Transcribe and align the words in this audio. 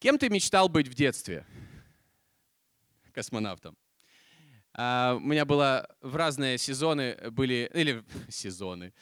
Кем 0.00 0.16
ты 0.16 0.30
мечтал 0.30 0.70
быть 0.70 0.88
в 0.88 0.94
детстве? 0.94 1.44
Космонавтом. 3.12 3.76
А, 4.72 5.14
у 5.16 5.20
меня 5.20 5.44
было 5.44 5.94
в 6.00 6.16
разные 6.16 6.56
сезоны 6.56 7.18
были, 7.30 7.70
или 7.74 8.02
сезоны, 8.30 8.94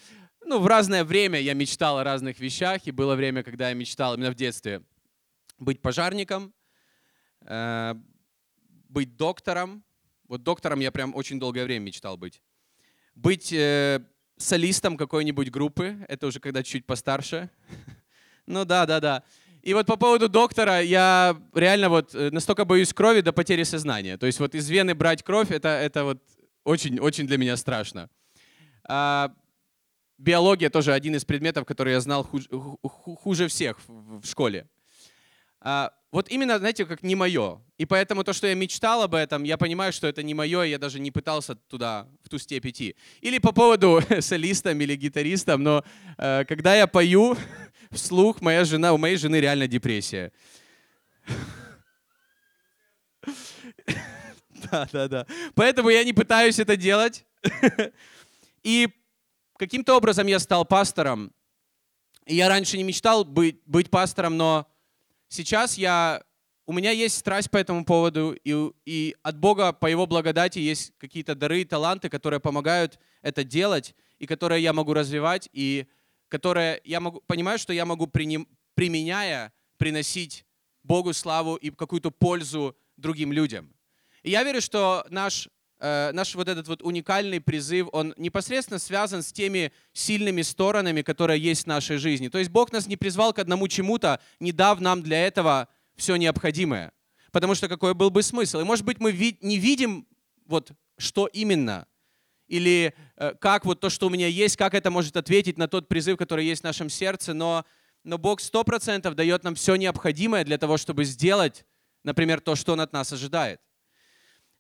ну, 0.45 0.59
в 0.59 0.67
разное 0.67 1.05
время 1.05 1.39
я 1.39 1.55
мечтал 1.55 1.99
о 1.99 2.05
разных 2.05 2.41
вещах, 2.41 2.87
и 2.87 2.91
было 2.91 3.15
время, 3.15 3.45
когда 3.45 3.69
я 3.69 3.75
мечтал 3.75 4.15
именно 4.15 4.33
в 4.33 4.35
детстве 4.35 4.83
быть 5.59 5.81
пожарником, 5.81 6.53
э, 7.43 7.95
быть 8.89 9.17
доктором. 9.17 9.85
Вот 10.27 10.43
доктором 10.43 10.81
я 10.81 10.91
прям 10.91 11.15
очень 11.15 11.39
долгое 11.39 11.65
время 11.65 11.85
мечтал 11.85 12.17
быть. 12.17 12.43
Быть 13.15 13.53
э, 13.53 14.05
солистом 14.37 14.97
какой-нибудь 14.97 15.51
группы, 15.51 16.05
это 16.09 16.27
уже 16.27 16.41
когда 16.41 16.65
чуть 16.65 16.87
постарше. 16.87 17.51
Ну 18.51 18.65
да, 18.65 18.87
да, 18.87 18.99
да. 18.99 19.25
И 19.63 19.75
вот 19.75 19.87
по 19.87 19.97
поводу 19.97 20.29
доктора, 20.29 20.81
я 20.81 21.37
реально 21.55 21.89
вот 21.89 22.15
э, 22.15 22.31
настолько 22.31 22.65
боюсь 22.65 22.93
крови 22.93 23.21
до 23.21 23.33
потери 23.33 23.65
сознания. 23.65 24.17
То 24.17 24.27
есть 24.27 24.41
вот 24.41 24.55
из 24.55 24.69
вены 24.69 24.95
брать 24.95 25.23
кровь, 25.23 25.51
это, 25.51 25.69
это 25.69 26.05
вот 26.05 26.23
очень-очень 26.65 27.27
для 27.27 27.39
меня 27.39 27.57
страшно. 27.57 28.09
А, 28.85 29.33
биология 30.19 30.71
тоже 30.71 30.93
один 30.93 31.15
из 31.15 31.25
предметов, 31.25 31.65
который 31.65 31.93
я 31.93 32.01
знал 32.01 32.25
хуже, 32.25 32.49
хуже 32.83 33.49
всех 33.49 33.79
в, 33.87 34.21
в 34.21 34.27
школе. 34.27 34.69
А, 35.61 35.93
вот 36.11 36.31
именно, 36.31 36.59
знаете, 36.59 36.87
как 36.87 37.03
не 37.03 37.15
мое. 37.15 37.61
И 37.77 37.85
поэтому 37.85 38.25
то, 38.25 38.33
что 38.33 38.47
я 38.47 38.55
мечтал 38.55 39.03
об 39.03 39.15
этом, 39.15 39.43
я 39.43 39.59
понимаю, 39.59 39.93
что 39.93 40.07
это 40.07 40.23
не 40.23 40.35
мое, 40.35 40.63
я 40.63 40.79
даже 40.79 41.01
не 41.01 41.11
пытался 41.11 41.55
туда, 41.55 42.09
в 42.23 42.29
ту 42.29 42.39
степь 42.39 42.67
идти. 42.67 42.97
Или 43.21 43.39
по 43.39 43.53
поводу 43.53 44.01
солистам 44.21 44.81
или 44.81 44.95
гитаристам, 44.95 45.63
но 45.63 45.85
э, 46.17 46.45
когда 46.47 46.75
я 46.75 46.87
пою 46.87 47.37
вслух, 47.91 48.41
моя 48.41 48.65
жена, 48.65 48.93
у 48.93 48.99
моей 48.99 49.17
жены 49.17 49.37
реально 49.37 49.67
депрессия. 49.67 50.33
Да, 54.73 54.89
да, 54.93 55.07
да. 55.07 55.27
Поэтому 55.55 55.89
я 55.89 56.03
не 56.03 56.13
пытаюсь 56.13 56.59
это 56.59 56.77
делать. 56.77 57.25
И 58.65 58.89
каким-то 59.57 59.97
образом 59.97 60.27
я 60.27 60.41
стал 60.41 60.65
пастором. 60.65 61.33
Я 62.27 62.49
раньше 62.49 62.77
не 62.77 62.83
мечтал 62.83 63.25
быть, 63.25 63.61
быть 63.67 63.89
пастором, 63.89 64.37
но 64.37 64.67
Сейчас 65.29 65.77
я, 65.77 66.23
у 66.67 66.73
меня 66.73 66.91
есть 66.91 67.19
страсть 67.19 67.51
по 67.51 67.59
этому 67.59 67.85
поводу, 67.85 68.37
и, 68.45 68.71
и 68.87 69.17
от 69.23 69.39
Бога 69.39 69.73
по 69.73 69.87
Его 69.87 70.07
благодати 70.07 70.59
есть 70.59 70.93
какие-то 70.99 71.35
дары 71.35 71.61
и 71.61 71.65
таланты, 71.65 72.09
которые 72.09 72.41
помогают 72.41 72.99
это 73.23 73.45
делать, 73.45 73.95
и 74.19 74.27
которые 74.27 74.63
я 74.63 74.73
могу 74.73 74.95
развивать, 74.95 75.49
и 75.53 75.87
которые 76.29 76.81
я 76.85 77.01
могу, 77.01 77.21
понимаю, 77.27 77.59
что 77.59 77.73
я 77.73 77.85
могу, 77.85 78.07
приним, 78.07 78.49
применяя, 78.75 79.53
приносить 79.77 80.45
Богу 80.83 81.13
славу 81.13 81.57
и 81.57 81.71
какую-то 81.71 82.11
пользу 82.11 82.77
другим 82.97 83.33
людям. 83.33 83.75
И 84.23 84.31
я 84.31 84.43
верю, 84.43 84.61
что 84.61 85.07
наш 85.11 85.49
Э, 85.81 86.11
наш 86.13 86.35
вот 86.35 86.49
этот 86.49 86.67
вот 86.67 86.83
уникальный 86.83 87.41
призыв, 87.41 87.89
он 87.93 88.13
непосредственно 88.17 88.81
связан 88.81 89.23
с 89.23 89.33
теми 89.33 89.73
сильными 89.93 90.43
сторонами, 90.43 91.03
которые 91.03 91.41
есть 91.41 91.65
в 91.65 91.67
нашей 91.67 91.99
жизни. 91.99 92.29
То 92.29 92.39
есть 92.39 92.51
Бог 92.51 92.73
нас 92.73 92.87
не 92.89 92.97
призвал 92.97 93.33
к 93.33 93.39
одному 93.39 93.69
чему-то, 93.69 94.21
не 94.41 94.51
дав 94.51 94.81
нам 94.81 95.03
для 95.03 95.25
этого 95.25 95.69
все 95.97 96.17
необходимое. 96.17 96.93
Потому 97.31 97.55
что 97.55 97.69
какой 97.69 97.95
был 97.95 98.11
бы 98.11 98.23
смысл? 98.23 98.61
И 98.61 98.65
может 98.65 98.85
быть 98.85 98.99
мы 98.99 99.13
не 99.41 99.59
видим 99.59 100.09
вот 100.47 100.73
что 100.97 101.27
именно, 101.27 101.87
или 102.49 102.95
э, 103.17 103.35
как 103.41 103.65
вот 103.65 103.79
то, 103.79 103.89
что 103.89 104.09
у 104.09 104.11
меня 104.11 104.27
есть, 104.27 104.57
как 104.57 104.75
это 104.75 104.91
может 104.91 105.17
ответить 105.17 105.59
на 105.59 105.69
тот 105.69 105.87
призыв, 105.87 106.17
который 106.17 106.45
есть 106.45 106.63
в 106.63 106.65
нашем 106.65 106.89
сердце, 106.89 107.35
но, 107.35 107.65
но 108.03 108.19
Бог 108.19 108.41
сто 108.41 108.65
процентов 108.65 109.15
дает 109.15 109.45
нам 109.45 109.55
все 109.55 109.77
необходимое 109.77 110.45
для 110.45 110.59
того, 110.59 110.77
чтобы 110.77 111.05
сделать, 111.05 111.65
например, 112.03 112.41
то, 112.41 112.57
что 112.57 112.73
Он 112.73 112.81
от 112.81 112.93
нас 112.93 113.13
ожидает. 113.13 113.61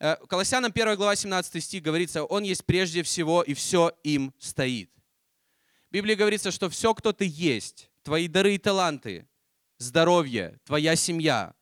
Э, 0.00 0.16
Колоссянам 0.28 0.70
1 0.72 0.96
глава 0.96 1.16
17 1.16 1.62
стих 1.62 1.82
говорится, 1.82 2.24
«Он 2.24 2.44
есть 2.44 2.64
прежде 2.64 3.02
всего, 3.02 3.42
и 3.42 3.54
все 3.54 3.92
им 4.04 4.32
стоит». 4.38 4.90
В 5.90 5.92
Библии 5.92 6.14
говорится, 6.14 6.50
что 6.50 6.68
все, 6.68 6.94
кто 6.94 7.12
ты 7.12 7.26
есть, 7.28 7.90
твои 8.02 8.28
дары 8.28 8.54
и 8.54 8.58
таланты, 8.58 9.26
здоровье, 9.78 10.58
твоя 10.64 10.94
семья, 10.94 11.54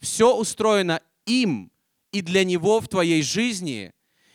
все 0.00 0.36
устроено 0.36 1.00
им 1.24 1.72
и 2.12 2.20
для 2.20 2.44
Него 2.44 2.80
в 2.80 2.88
твоей 2.88 3.22
жизни. 3.22 3.92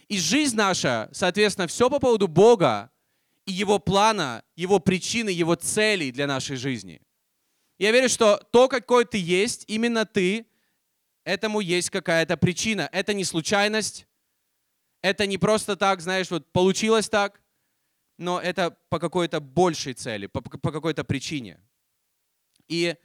И 0.07 0.17
жизнь 0.17 0.56
наша, 0.56 1.09
соответственно, 1.11 1.67
все 1.67 1.89
по 1.89 2.00
поводу 2.00 2.27
Бога 2.27 2.89
и 3.45 3.51
Его 3.51 3.79
плана, 3.79 4.44
Его 4.56 4.79
причины, 4.79 5.29
Его 5.29 5.56
целей 5.56 6.11
для 6.11 6.25
нашей 6.25 6.56
жизни. 6.56 7.01
Я 7.77 7.91
верю, 7.91 8.09
что 8.09 8.38
то, 8.51 8.67
какой 8.67 9.06
ты 9.06 9.17
есть, 9.17 9.66
именно 9.67 10.06
ты, 10.06 10.47
Этому 11.25 11.61
есть 11.61 11.89
какая-то 11.89 12.38
причина. 12.38 12.89
Это 12.91 13.13
не 13.13 13.23
случайность. 13.23 14.07
Это 15.01 15.25
не 15.25 15.38
просто 15.38 15.75
так, 15.75 16.01
знаешь, 16.01 16.31
вот 16.31 16.51
получилось 16.51 17.09
так, 17.09 17.41
но 18.17 18.39
это 18.39 18.78
по 18.89 19.00
какой-то 19.00 19.41
большей 19.41 19.94
цели, 19.94 20.28
по, 20.28 20.41
по 20.41 20.72
какой-то 20.72 21.03
причине. 21.03 21.59
И 22.69 22.95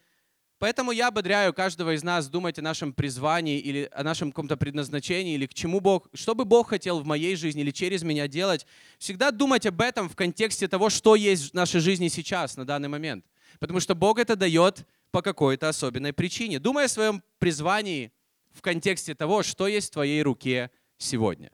поэтому 0.59 0.93
я 0.93 1.09
ободряю 1.09 1.53
каждого 1.53 1.95
из 1.95 2.05
нас 2.05 2.29
думать 2.29 2.59
о 2.59 2.63
нашем 2.63 2.93
призвании 2.93 3.59
или 3.59 3.89
о 3.93 4.05
нашем 4.05 4.31
каком-то 4.31 4.57
предназначении, 4.57 5.35
или 5.35 5.47
к 5.47 5.55
чему 5.55 5.81
Бог, 5.81 6.09
что 6.15 6.37
бы 6.37 6.45
Бог 6.45 6.69
хотел 6.69 7.01
в 7.01 7.05
моей 7.05 7.35
жизни 7.35 7.63
или 7.63 7.73
через 7.73 8.05
меня 8.05 8.29
делать. 8.29 8.65
Всегда 8.99 9.33
думать 9.33 9.67
об 9.67 9.81
этом 9.81 10.09
в 10.09 10.15
контексте 10.15 10.69
того, 10.69 10.91
что 10.91 11.17
есть 11.17 11.51
в 11.51 11.55
нашей 11.55 11.81
жизни 11.81 12.07
сейчас, 12.07 12.57
на 12.57 12.65
данный 12.65 12.89
момент. 12.89 13.25
Потому 13.59 13.81
что 13.81 13.95
Бог 13.95 14.19
это 14.19 14.37
дает 14.37 14.87
по 15.11 15.23
какой-то 15.23 15.69
особенной 15.69 16.13
причине. 16.13 16.59
Думай 16.59 16.85
о 16.85 16.89
своем 16.89 17.23
призвании 17.39 18.13
в 18.53 18.61
контексте 18.61 19.15
того, 19.15 19.43
что 19.43 19.67
есть 19.67 19.89
в 19.89 19.93
твоей 19.93 20.23
руке 20.23 20.71
сегодня. 20.97 21.51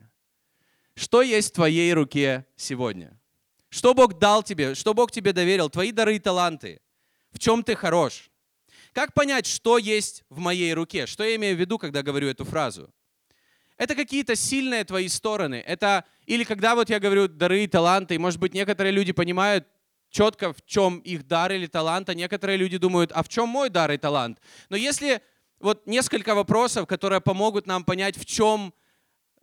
Что 0.95 1.21
есть 1.21 1.51
в 1.51 1.55
твоей 1.55 1.93
руке 1.93 2.45
сегодня? 2.55 3.19
Что 3.69 3.93
Бог 3.93 4.17
дал 4.17 4.43
тебе, 4.43 4.75
что 4.75 4.93
Бог 4.93 5.11
тебе 5.11 5.33
доверил, 5.33 5.69
твои 5.69 5.91
дары 5.91 6.15
и 6.15 6.19
таланты, 6.19 6.81
в 7.31 7.39
чем 7.39 7.63
ты 7.63 7.75
хорош. 7.75 8.29
Как 8.93 9.13
понять, 9.13 9.45
что 9.45 9.77
есть 9.77 10.23
в 10.29 10.39
моей 10.39 10.73
руке? 10.73 11.05
Что 11.05 11.25
я 11.25 11.35
имею 11.35 11.57
в 11.57 11.59
виду, 11.59 11.77
когда 11.77 12.01
говорю 12.01 12.29
эту 12.29 12.45
фразу? 12.45 12.93
Это 13.77 13.93
какие-то 13.93 14.35
сильные 14.37 14.85
твои 14.85 15.09
стороны. 15.09 15.55
Это 15.55 16.05
или 16.25 16.45
когда 16.45 16.75
вот 16.75 16.89
я 16.89 16.99
говорю 16.99 17.27
дары 17.27 17.65
и 17.65 17.67
таланты, 17.67 18.15
и 18.15 18.17
может 18.17 18.39
быть 18.39 18.53
некоторые 18.53 18.93
люди 18.93 19.11
понимают 19.11 19.67
четко, 20.15 20.53
в 20.53 20.65
чем 20.65 20.99
их 20.99 21.27
дар 21.27 21.51
или 21.51 21.67
талант, 21.67 22.09
а 22.09 22.13
некоторые 22.13 22.57
люди 22.57 22.77
думают, 22.77 23.11
а 23.11 23.21
в 23.21 23.27
чем 23.27 23.49
мой 23.49 23.69
дар 23.69 23.91
и 23.91 23.97
талант? 23.97 24.39
Но 24.69 24.77
если 24.77 25.21
вот 25.59 25.85
несколько 25.87 26.35
вопросов, 26.35 26.87
которые 26.87 27.19
помогут 27.19 27.67
нам 27.67 27.83
понять, 27.83 28.17
в 28.17 28.25
чем 28.25 28.73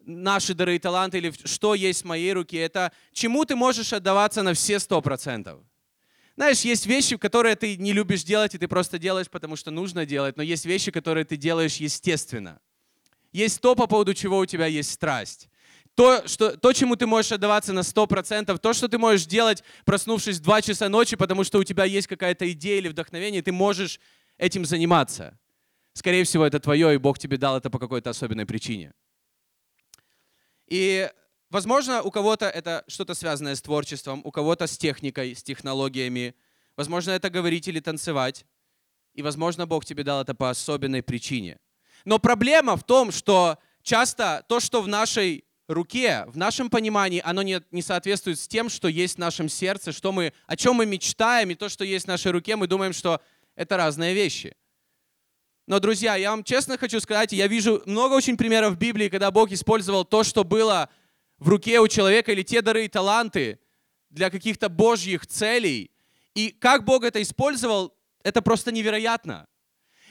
наши 0.07 0.55
дары 0.55 0.77
и 0.77 0.79
таланты, 0.79 1.19
или 1.19 1.33
что 1.45 1.75
есть 1.75 2.03
в 2.03 2.07
моей 2.07 2.33
руке, 2.33 2.59
это 2.59 2.91
чему 3.13 3.45
ты 3.45 3.55
можешь 3.55 3.93
отдаваться 3.93 4.43
на 4.43 4.55
все 4.55 4.79
сто 4.79 5.03
процентов. 5.03 5.61
Знаешь, 6.37 6.61
есть 6.61 6.87
вещи, 6.87 7.19
которые 7.19 7.55
ты 7.55 7.77
не 7.77 7.93
любишь 7.93 8.25
делать, 8.25 8.55
и 8.55 8.59
ты 8.59 8.67
просто 8.67 8.99
делаешь, 8.99 9.29
потому 9.29 9.57
что 9.57 9.71
нужно 9.71 10.07
делать, 10.07 10.39
но 10.39 10.43
есть 10.43 10.65
вещи, 10.65 10.91
которые 10.91 11.25
ты 11.25 11.37
делаешь 11.37 11.77
естественно. 11.77 12.59
Есть 13.33 13.61
то, 13.61 13.75
по 13.75 13.87
поводу 13.87 14.15
чего 14.15 14.39
у 14.39 14.47
тебя 14.47 14.67
есть 14.67 14.91
страсть. 14.91 15.49
То, 15.95 16.27
что, 16.27 16.57
то 16.57 16.73
чему 16.73 16.97
ты 16.97 17.07
можешь 17.07 17.33
отдаваться 17.33 17.73
на 17.73 17.81
100%, 17.81 18.57
то, 18.59 18.73
что 18.73 18.89
ты 18.89 18.97
можешь 18.97 19.27
делать, 19.27 19.63
проснувшись 19.85 20.39
в 20.39 20.43
2 20.43 20.63
часа 20.63 20.89
ночи, 20.89 21.17
потому 21.17 21.45
что 21.45 21.59
у 21.59 21.65
тебя 21.65 21.85
есть 21.85 22.07
какая-то 22.07 22.51
идея 22.53 22.79
или 22.79 22.89
вдохновение, 22.89 23.43
ты 23.43 23.53
можешь 23.53 24.01
этим 24.39 24.65
заниматься. 24.65 25.39
Скорее 25.93 26.25
всего, 26.25 26.47
это 26.47 26.59
твое, 26.61 26.95
и 26.95 26.99
Бог 26.99 27.19
тебе 27.19 27.37
дал 27.37 27.59
это 27.59 27.69
по 27.69 27.79
какой-то 27.79 28.09
особенной 28.11 28.47
причине. 28.47 28.95
И, 30.67 31.11
возможно, 31.51 32.01
у 32.03 32.11
кого-то 32.11 32.47
это 32.47 32.83
что-то 32.89 33.13
связанное 33.13 33.55
с 33.55 33.61
творчеством, 33.61 34.23
у 34.25 34.31
кого-то 34.31 34.67
с 34.67 34.79
техникой, 34.79 35.37
с 35.37 35.43
технологиями. 35.43 36.35
Возможно, 36.77 37.11
это 37.11 37.29
говорить 37.29 37.69
или 37.69 37.81
танцевать. 37.81 38.47
И, 39.13 39.21
возможно, 39.21 39.67
Бог 39.67 39.85
тебе 39.85 40.03
дал 40.03 40.23
это 40.23 40.35
по 40.35 40.49
особенной 40.49 41.03
причине. 41.03 41.59
Но 42.07 42.19
проблема 42.19 42.79
в 42.79 42.85
том, 42.85 43.13
что 43.13 43.59
часто 43.83 44.43
то, 44.49 44.61
что 44.61 44.81
в 44.81 44.89
нашей 44.89 45.45
руке, 45.69 46.25
в 46.27 46.37
нашем 46.37 46.71
понимании, 46.71 47.23
оно 47.25 47.43
не, 47.43 47.61
не 47.71 47.83
соответствует 47.83 48.39
с 48.39 48.49
тем, 48.49 48.69
что 48.69 48.89
есть 48.89 49.17
в 49.17 49.19
нашем 49.19 49.49
сердце, 49.49 49.93
что 49.93 50.13
мы, 50.13 50.33
о 50.47 50.57
чем 50.57 50.77
мы 50.77 50.87
мечтаем, 50.87 51.51
и 51.51 51.55
то, 51.55 51.69
что 51.69 51.85
есть 51.85 52.07
в 52.07 52.09
нашей 52.09 52.33
руке, 52.33 52.57
мы 52.57 52.67
думаем, 52.67 52.93
что 52.93 53.21
это 53.55 53.77
разные 53.77 54.15
вещи. 54.15 54.57
Но, 55.67 55.79
друзья, 55.79 56.17
я 56.17 56.31
вам 56.31 56.43
честно 56.43 56.77
хочу 56.77 57.01
сказать, 57.01 57.33
я 57.33 57.47
вижу 57.47 57.83
много 57.87 58.15
очень 58.15 58.37
примеров 58.37 58.75
в 58.75 58.79
Библии, 58.79 59.09
когда 59.09 59.31
Бог 59.31 59.53
использовал 59.53 60.05
то, 60.05 60.25
что 60.25 60.45
было 60.45 60.89
в 61.39 61.49
руке 61.49 61.81
у 61.81 61.89
человека, 61.89 62.33
или 62.33 62.43
те 62.43 62.63
дары 62.63 62.85
и 62.85 62.89
таланты 62.89 63.61
для 64.11 64.31
каких-то 64.31 64.69
божьих 64.69 65.27
целей. 65.27 65.91
И 66.35 66.51
как 66.51 66.85
Бог 66.85 67.05
это 67.05 67.23
использовал, 67.23 67.95
это 68.25 68.43
просто 68.43 68.73
невероятно. 68.73 69.47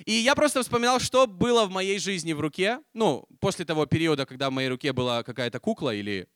И 0.06 0.14
я 0.14 0.36
просто 0.36 0.62
вспоминал, 0.64 1.00
что 1.00 1.28
было 1.28 1.66
в 1.66 1.72
моей 1.72 2.00
жизни 2.00 2.34
в 2.34 2.40
руке, 2.40 2.80
ну, 2.94 3.28
после 3.40 3.66
того 3.66 3.86
периода, 3.86 4.26
когда 4.26 4.50
в 4.50 4.54
моей 4.54 4.70
руке 4.70 4.94
была 4.94 5.24
какая-то 5.24 5.60
кукла 5.60 5.94
или 5.94 6.28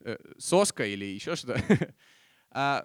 э, 0.00 0.16
соска 0.38 0.86
или 0.86 1.04
еще 1.04 1.36
что-то. 1.36 1.62
А, 2.54 2.84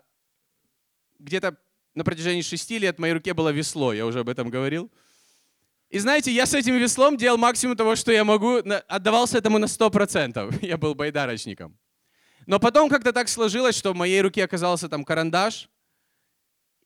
где-то 1.19 1.57
на 1.93 2.05
протяжении 2.05 2.41
шести 2.41 2.79
лет 2.79 2.95
в 2.95 2.99
моей 2.99 3.11
руке 3.11 3.33
было 3.33 3.49
весло, 3.49 3.91
я 3.91 4.05
уже 4.05 4.21
об 4.21 4.29
этом 4.29 4.49
говорил. 4.49 4.89
И 5.89 5.99
знаете, 5.99 6.31
я 6.31 6.45
с 6.45 6.53
этим 6.53 6.77
веслом 6.77 7.17
делал 7.17 7.37
максимум 7.37 7.75
того, 7.75 7.95
что 7.95 8.11
я 8.13 8.23
могу, 8.23 8.61
отдавался 8.87 9.37
этому 9.37 9.57
на 9.57 9.65
100%. 9.65 10.59
Я 10.65 10.77
был 10.77 10.95
байдарочником. 10.95 11.77
Но 12.45 12.59
потом 12.59 12.89
как-то 12.89 13.13
так 13.13 13.29
сложилось, 13.29 13.75
что 13.75 13.93
в 13.93 13.95
моей 13.95 14.21
руке 14.21 14.43
оказался 14.43 14.89
там 14.89 15.03
карандаш 15.05 15.69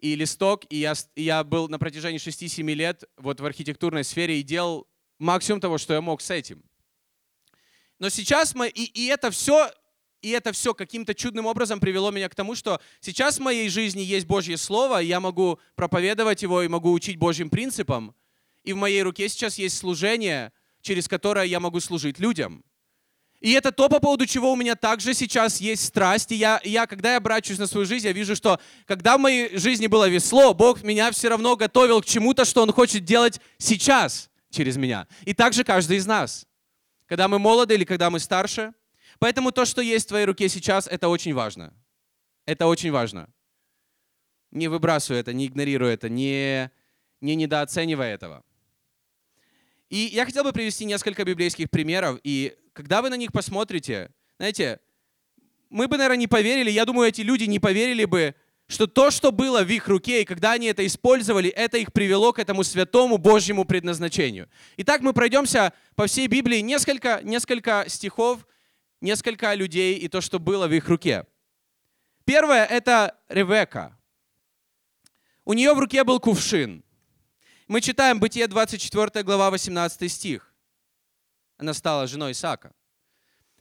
и 0.01 0.15
листок, 0.15 0.65
и 0.69 0.77
я, 0.77 0.93
я 1.15 1.43
был 1.43 1.69
на 1.69 1.79
протяжении 1.79 2.19
6-7 2.19 2.73
лет 2.73 3.03
вот 3.17 3.39
в 3.39 3.45
архитектурной 3.45 4.03
сфере 4.03 4.39
и 4.39 4.43
делал 4.43 4.87
максимум 5.19 5.61
того, 5.61 5.77
что 5.77 5.93
я 5.93 6.01
мог 6.01 6.21
с 6.21 6.31
этим. 6.31 6.63
Но 7.99 8.09
сейчас 8.09 8.55
мы, 8.55 8.67
и, 8.67 8.85
и 8.85 9.05
это 9.05 9.29
все, 9.29 9.69
и 10.23 10.31
это 10.31 10.51
все 10.51 10.73
каким-то 10.73 11.13
чудным 11.13 11.45
образом 11.45 11.79
привело 11.79 12.09
меня 12.09 12.27
к 12.29 12.35
тому, 12.35 12.55
что 12.55 12.81
сейчас 12.99 13.37
в 13.37 13.41
моей 13.41 13.69
жизни 13.69 14.01
есть 14.01 14.25
Божье 14.25 14.57
Слово, 14.57 14.97
я 14.97 15.19
могу 15.19 15.59
проповедовать 15.75 16.41
его 16.41 16.63
и 16.63 16.67
могу 16.67 16.91
учить 16.91 17.17
Божьим 17.17 17.51
принципам, 17.51 18.15
и 18.63 18.73
в 18.73 18.77
моей 18.77 19.03
руке 19.03 19.29
сейчас 19.29 19.59
есть 19.59 19.77
служение, 19.77 20.51
через 20.81 21.07
которое 21.07 21.45
я 21.45 21.59
могу 21.59 21.79
служить 21.79 22.19
людям. 22.19 22.63
И 23.41 23.53
это 23.53 23.71
то, 23.71 23.89
по 23.89 23.99
поводу 23.99 24.27
чего 24.27 24.53
у 24.53 24.55
меня 24.55 24.75
также 24.75 25.15
сейчас 25.15 25.59
есть 25.59 25.83
страсть. 25.83 26.31
И 26.31 26.35
я, 26.35 26.61
я, 26.63 26.85
когда 26.85 27.11
я 27.11 27.17
обращаюсь 27.17 27.59
на 27.59 27.65
свою 27.65 27.87
жизнь, 27.87 28.05
я 28.05 28.13
вижу, 28.13 28.35
что 28.35 28.59
когда 28.85 29.17
в 29.17 29.19
моей 29.19 29.57
жизни 29.57 29.87
было 29.87 30.07
весло, 30.07 30.53
Бог 30.53 30.83
меня 30.83 31.11
все 31.11 31.27
равно 31.27 31.55
готовил 31.55 32.01
к 32.01 32.05
чему-то, 32.05 32.45
что 32.45 32.61
Он 32.61 32.71
хочет 32.71 33.03
делать 33.03 33.41
сейчас 33.57 34.29
через 34.51 34.77
меня. 34.77 35.07
И 35.25 35.33
также 35.33 35.63
каждый 35.63 35.97
из 35.97 36.05
нас. 36.05 36.45
Когда 37.07 37.27
мы 37.27 37.39
молоды 37.39 37.73
или 37.73 37.83
когда 37.83 38.11
мы 38.11 38.19
старше. 38.19 38.73
Поэтому 39.17 39.51
то, 39.51 39.65
что 39.65 39.81
есть 39.81 40.05
в 40.05 40.09
твоей 40.09 40.25
руке 40.25 40.47
сейчас, 40.47 40.87
это 40.87 41.09
очень 41.09 41.33
важно. 41.33 41.73
Это 42.45 42.67
очень 42.67 42.91
важно. 42.91 43.27
Не 44.51 44.67
выбрасывай 44.67 45.19
это, 45.19 45.33
не 45.33 45.47
игнорируй 45.47 45.93
это, 45.93 46.09
не, 46.09 46.69
не 47.21 47.35
недооценивай 47.35 48.11
этого. 48.11 48.43
И 49.91 50.09
я 50.13 50.25
хотел 50.25 50.45
бы 50.45 50.53
привести 50.53 50.85
несколько 50.85 51.25
библейских 51.25 51.69
примеров, 51.69 52.17
и 52.23 52.55
когда 52.71 53.01
вы 53.01 53.09
на 53.09 53.17
них 53.17 53.33
посмотрите, 53.33 54.09
знаете, 54.37 54.79
мы 55.69 55.89
бы, 55.89 55.97
наверное, 55.97 56.15
не 56.15 56.27
поверили, 56.27 56.71
я 56.71 56.85
думаю, 56.85 57.09
эти 57.09 57.19
люди 57.19 57.43
не 57.43 57.59
поверили 57.59 58.05
бы, 58.05 58.33
что 58.67 58.87
то, 58.87 59.11
что 59.11 59.33
было 59.33 59.63
в 59.63 59.67
их 59.67 59.89
руке, 59.89 60.21
и 60.21 60.25
когда 60.25 60.53
они 60.53 60.67
это 60.67 60.85
использовали, 60.87 61.49
это 61.49 61.77
их 61.77 61.91
привело 61.91 62.31
к 62.31 62.39
этому 62.39 62.63
святому 62.63 63.17
Божьему 63.17 63.65
предназначению. 63.65 64.47
Итак, 64.77 65.01
мы 65.01 65.11
пройдемся 65.11 65.73
по 65.95 66.07
всей 66.07 66.27
Библии 66.27 66.59
несколько, 66.59 67.19
несколько 67.21 67.83
стихов, 67.89 68.47
несколько 69.01 69.53
людей 69.55 69.97
и 69.97 70.07
то, 70.07 70.21
что 70.21 70.39
было 70.39 70.69
в 70.69 70.73
их 70.73 70.87
руке. 70.87 71.25
Первое– 72.23 72.63
это 72.69 73.17
Ревека. 73.27 73.97
У 75.43 75.51
нее 75.51 75.73
в 75.73 75.79
руке 75.79 76.05
был 76.05 76.21
кувшин– 76.21 76.81
мы 77.71 77.79
читаем 77.79 78.19
Бытие 78.19 78.47
24 78.47 79.23
глава 79.23 79.49
18 79.49 80.11
стих. 80.11 80.53
Она 81.57 81.73
стала 81.73 82.05
женой 82.05 82.33
Исаака. 82.33 82.73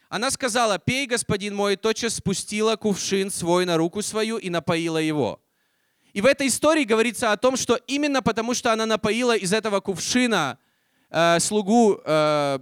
Она 0.08 0.32
сказала, 0.32 0.80
пей, 0.80 1.06
господин 1.06 1.54
мой, 1.54 1.76
тотчас 1.76 2.14
спустила 2.14 2.74
кувшин 2.74 3.30
свой 3.30 3.66
на 3.66 3.76
руку 3.76 4.02
свою 4.02 4.38
и 4.38 4.50
напоила 4.50 4.98
его. 4.98 5.40
И 6.12 6.20
в 6.20 6.26
этой 6.26 6.48
истории 6.48 6.82
говорится 6.82 7.30
о 7.30 7.36
том, 7.36 7.56
что 7.56 7.76
именно 7.86 8.20
потому, 8.20 8.52
что 8.52 8.72
она 8.72 8.84
напоила 8.84 9.36
из 9.36 9.52
этого 9.52 9.78
кувшина 9.78 10.58
э, 11.10 11.38
слугу, 11.38 12.00
э, 12.04 12.58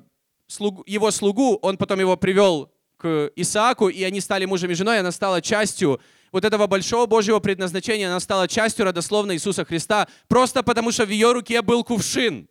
слугу, 0.49 0.85
его 0.87 1.11
слугу, 1.11 1.59
он 1.63 1.79
потом 1.79 1.99
его 1.99 2.19
привел 2.19 2.71
к 2.99 3.33
Исааку, 3.37 3.89
и 3.89 4.03
они 4.03 4.21
стали 4.21 4.45
мужем 4.45 4.71
и 4.71 4.75
женой, 4.75 5.01
она 5.01 5.13
стала 5.13 5.41
частью 5.41 5.99
вот 6.33 6.45
этого 6.45 6.67
большого 6.67 7.07
Божьего 7.07 7.39
предназначения, 7.41 8.09
она 8.09 8.21
стала 8.21 8.49
частью 8.49 8.85
родословной 8.85 9.37
Иисуса 9.37 9.65
Христа, 9.65 10.09
просто 10.29 10.63
потому 10.63 10.93
что 10.93 11.05
в 11.07 11.11
ее 11.11 11.33
руке 11.33 11.63
был 11.63 11.85
кувшин. 11.85 12.49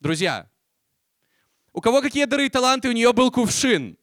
Друзья, 0.00 0.48
у 1.72 1.80
кого 1.80 2.02
какие 2.02 2.24
дары 2.24 2.46
и 2.46 2.50
таланты, 2.50 2.88
у 2.88 2.92
нее 2.92 3.12
был 3.12 3.30
кувшин. 3.30 3.96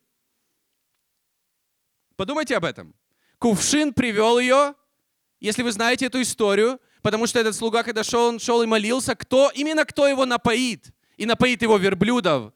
Подумайте 2.15 2.57
об 2.57 2.65
этом. 2.65 2.93
Кувшин 3.39 3.93
привел 3.93 4.39
ее, 4.39 4.75
если 5.39 5.63
вы 5.63 5.71
знаете 5.71 6.05
эту 6.05 6.21
историю, 6.21 6.79
потому 7.01 7.27
что 7.27 7.39
этот 7.39 7.55
слуга, 7.55 7.83
когда 7.83 8.03
шел, 8.03 8.27
он 8.27 8.39
шел 8.39 8.61
и 8.61 8.67
молился, 8.67 9.15
кто, 9.15 9.51
именно 9.53 9.85
кто 9.85 10.07
его 10.07 10.25
напоит, 10.25 10.91
и 11.17 11.25
напоит 11.25 11.61
его 11.61 11.77
верблюдов, 11.77 12.53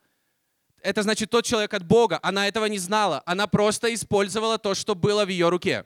это 0.85 1.01
значит 1.01 1.29
тот 1.31 1.45
человек 1.45 1.73
от 1.73 1.83
Бога. 1.83 2.19
Она 2.21 2.47
этого 2.47 2.65
не 2.65 2.77
знала. 2.77 3.23
Она 3.25 3.47
просто 3.47 3.93
использовала 3.93 4.57
то, 4.59 4.75
что 4.75 4.93
было 4.93 5.25
в 5.25 5.29
ее 5.29 5.49
руке. 5.49 5.85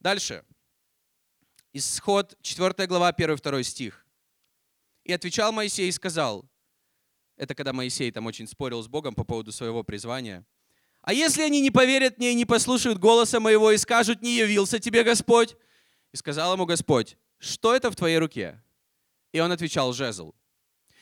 Дальше. 0.00 0.44
Исход 1.72 2.36
4 2.42 2.86
глава, 2.86 3.12
1-2 3.12 3.62
стих. 3.62 4.04
«И 5.04 5.12
отвечал 5.12 5.52
Моисей 5.52 5.88
и 5.88 5.92
сказал», 5.92 6.48
это 7.36 7.54
когда 7.54 7.72
Моисей 7.72 8.10
там 8.10 8.26
очень 8.26 8.48
спорил 8.48 8.82
с 8.82 8.88
Богом 8.88 9.14
по 9.14 9.22
поводу 9.22 9.52
своего 9.52 9.84
призвания, 9.84 10.44
«А 11.02 11.12
если 11.12 11.42
они 11.42 11.60
не 11.60 11.70
поверят 11.70 12.18
мне 12.18 12.32
и 12.32 12.34
не 12.34 12.44
послушают 12.44 12.98
голоса 12.98 13.38
моего 13.38 13.70
и 13.70 13.78
скажут, 13.78 14.20
не 14.20 14.36
явился 14.36 14.80
тебе 14.80 15.04
Господь?» 15.04 15.56
И 16.12 16.16
сказал 16.16 16.52
ему 16.54 16.66
Господь, 16.66 17.16
«Что 17.38 17.74
это 17.74 17.90
в 17.90 17.96
твоей 17.96 18.18
руке?» 18.18 18.60
И 19.32 19.38
он 19.38 19.52
отвечал, 19.52 19.92
«Жезл». 19.92 20.34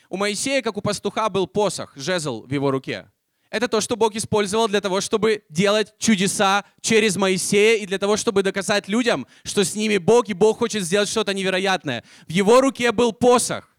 У 0.09 0.17
Моисея, 0.17 0.63
как 0.63 0.77
у 0.77 0.81
пастуха, 0.81 1.29
был 1.29 1.47
посох, 1.47 1.93
жезл 1.97 2.43
в 2.43 2.53
его 2.53 2.71
руке. 2.71 3.11
Это 3.51 3.69
то, 3.69 3.81
что 3.81 3.97
Бог 3.97 4.15
использовал 4.15 4.69
для 4.69 4.81
того, 4.81 5.01
чтобы 5.01 5.45
делать 5.49 5.95
чудеса 5.99 6.65
через 6.81 7.17
Моисея 7.17 7.79
и 7.79 7.87
для 7.87 7.99
того, 7.99 8.17
чтобы 8.17 8.43
доказать 8.43 8.89
людям, 8.89 9.27
что 9.45 9.65
с 9.65 9.75
ними 9.75 9.99
Бог, 9.99 10.29
и 10.29 10.35
Бог 10.35 10.59
хочет 10.59 10.83
сделать 10.83 11.09
что-то 11.09 11.33
невероятное. 11.33 12.05
В 12.27 12.31
его 12.31 12.61
руке 12.61 12.93
был 12.93 13.13
посох. 13.13 13.75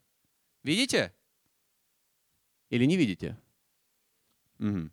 Видите? 0.63 1.13
Или 2.69 2.85
не 2.85 2.95
видите? 2.97 3.37
Угу. 4.59 4.89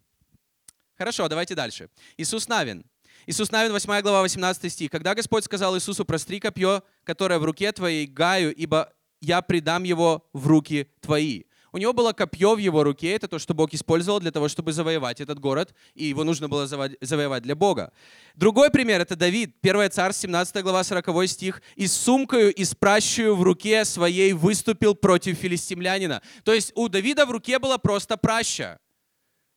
Хорошо, 0.97 1.29
давайте 1.29 1.55
дальше. 1.55 1.89
Иисус 2.17 2.49
Навин. 2.49 2.85
Иисус 3.27 3.51
Навин, 3.51 3.73
8 3.73 4.03
глава, 4.03 4.23
18 4.23 4.71
стих. 4.73 4.91
«Когда 4.91 5.15
Господь 5.15 5.45
сказал 5.45 5.77
Иисусу, 5.77 6.05
простри 6.05 6.41
копье, 6.41 6.83
которое 7.05 7.39
в 7.39 7.45
руке 7.45 7.73
твоей, 7.73 8.07
Гаю, 8.07 8.55
ибо 8.55 8.93
я 9.25 9.43
предам 9.43 9.83
его 9.83 10.25
в 10.33 10.47
руки 10.47 10.89
твои. 11.01 11.45
У 11.75 11.79
него 11.79 11.93
было 11.93 12.13
копье 12.13 12.55
в 12.55 12.59
его 12.59 12.85
руке, 12.85 13.17
это 13.17 13.27
то, 13.27 13.41
что 13.41 13.53
Бог 13.53 13.75
использовал 13.75 14.21
для 14.21 14.31
того, 14.31 14.47
чтобы 14.47 14.73
завоевать 14.73 15.21
этот 15.21 15.41
город, 15.41 15.75
и 15.97 16.05
его 16.05 16.23
нужно 16.23 16.49
было 16.49 16.69
завоевать 16.69 17.43
для 17.43 17.57
Бога. 17.57 17.93
Другой 18.37 18.71
пример— 18.71 19.01
это 19.03 19.17
Давид, 19.17 19.57
1 19.61 19.91
царь, 19.91 20.13
17 20.13 20.63
глава, 20.63 20.85
40 20.85 21.27
стих. 21.27 21.63
«И 21.75 21.89
с 21.89 21.93
сумкою, 21.93 22.55
и 22.55 22.65
с 22.65 22.77
пращую 22.77 23.35
в 23.35 23.43
руке 23.43 23.85
своей 23.85 24.35
выступил 24.35 24.95
против 24.95 25.37
филистимлянина». 25.39 26.23
То 26.45 26.53
есть 26.53 26.71
у 26.77 26.89
Давида 26.89 27.27
в 27.27 27.33
руке 27.33 27.59
была 27.59 27.77
просто 27.77 28.17
праща 28.17 28.79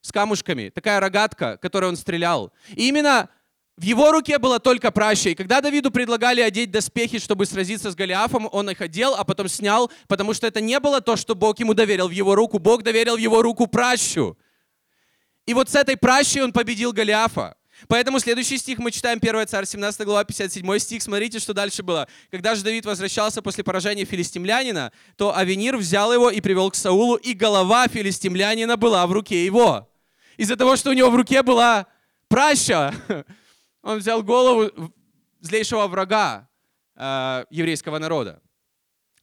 с 0.02 0.12
камушками, 0.12 0.70
такая 0.70 1.00
рогатка, 1.00 1.58
которой 1.58 1.86
он 1.86 1.98
стрелял. 1.98 2.52
И 2.70 2.88
именно 2.88 3.30
в 3.78 3.84
его 3.84 4.12
руке 4.12 4.40
была 4.40 4.58
только 4.58 4.90
праща. 4.90 5.30
И 5.30 5.36
когда 5.36 5.62
Давиду 5.62 5.92
предлагали 5.92 6.42
одеть 6.42 6.72
доспехи, 6.72 7.20
чтобы 7.20 7.46
сразиться 7.46 7.92
с 7.92 7.96
Голиафом, 7.96 8.50
он 8.52 8.72
их 8.72 8.82
одел, 8.82 9.14
а 9.14 9.24
потом 9.24 9.48
снял, 9.48 9.92
потому 10.08 10.34
что 10.34 10.48
это 10.48 10.62
не 10.62 10.80
было 10.80 11.00
то, 11.00 11.16
что 11.16 11.36
Бог 11.36 11.60
ему 11.60 11.76
доверил 11.76 12.08
в 12.08 12.12
его 12.12 12.34
руку. 12.34 12.58
Бог 12.58 12.82
доверил 12.82 13.16
в 13.16 13.20
его 13.20 13.44
руку 13.44 13.68
пращу. 13.68 14.36
И 15.46 15.54
вот 15.54 15.70
с 15.70 15.76
этой 15.76 15.96
пращей 15.96 16.42
он 16.42 16.54
победил 16.54 16.92
Голиафа. 16.92 17.56
Поэтому 17.88 18.20
следующий 18.20 18.58
стих 18.58 18.80
мы 18.80 18.90
читаем 18.90 19.20
1 19.22 19.48
царь 19.48 19.66
17 19.66 20.02
глава 20.06 20.24
57 20.24 20.80
стих. 20.80 21.04
Смотрите, 21.04 21.38
что 21.38 21.54
дальше 21.54 21.84
было. 21.84 22.08
Когда 22.32 22.56
же 22.56 22.64
Давид 22.64 22.86
возвращался 22.86 23.44
после 23.44 23.64
поражения 23.64 24.06
филистимлянина, 24.06 24.92
то 25.16 25.38
Авенир 25.38 25.78
взял 25.78 26.12
его 26.12 26.32
и 26.32 26.42
привел 26.42 26.72
к 26.72 26.76
Саулу, 26.76 27.16
и 27.16 27.34
голова 27.34 27.88
филистимлянина 27.88 28.76
была 28.76 29.06
в 29.06 29.12
руке 29.12 29.46
его. 29.46 29.88
Из-за 30.38 30.56
того, 30.56 30.76
что 30.76 30.90
у 30.90 30.94
него 30.94 31.12
в 31.12 31.16
руке 31.16 31.44
была 31.44 31.86
праща, 32.28 32.94
он 33.88 34.00
взял 34.00 34.22
голову 34.22 34.70
злейшего 35.40 35.88
врага 35.88 36.50
э, 36.96 37.46
еврейского 37.50 38.00
народа. 38.00 38.42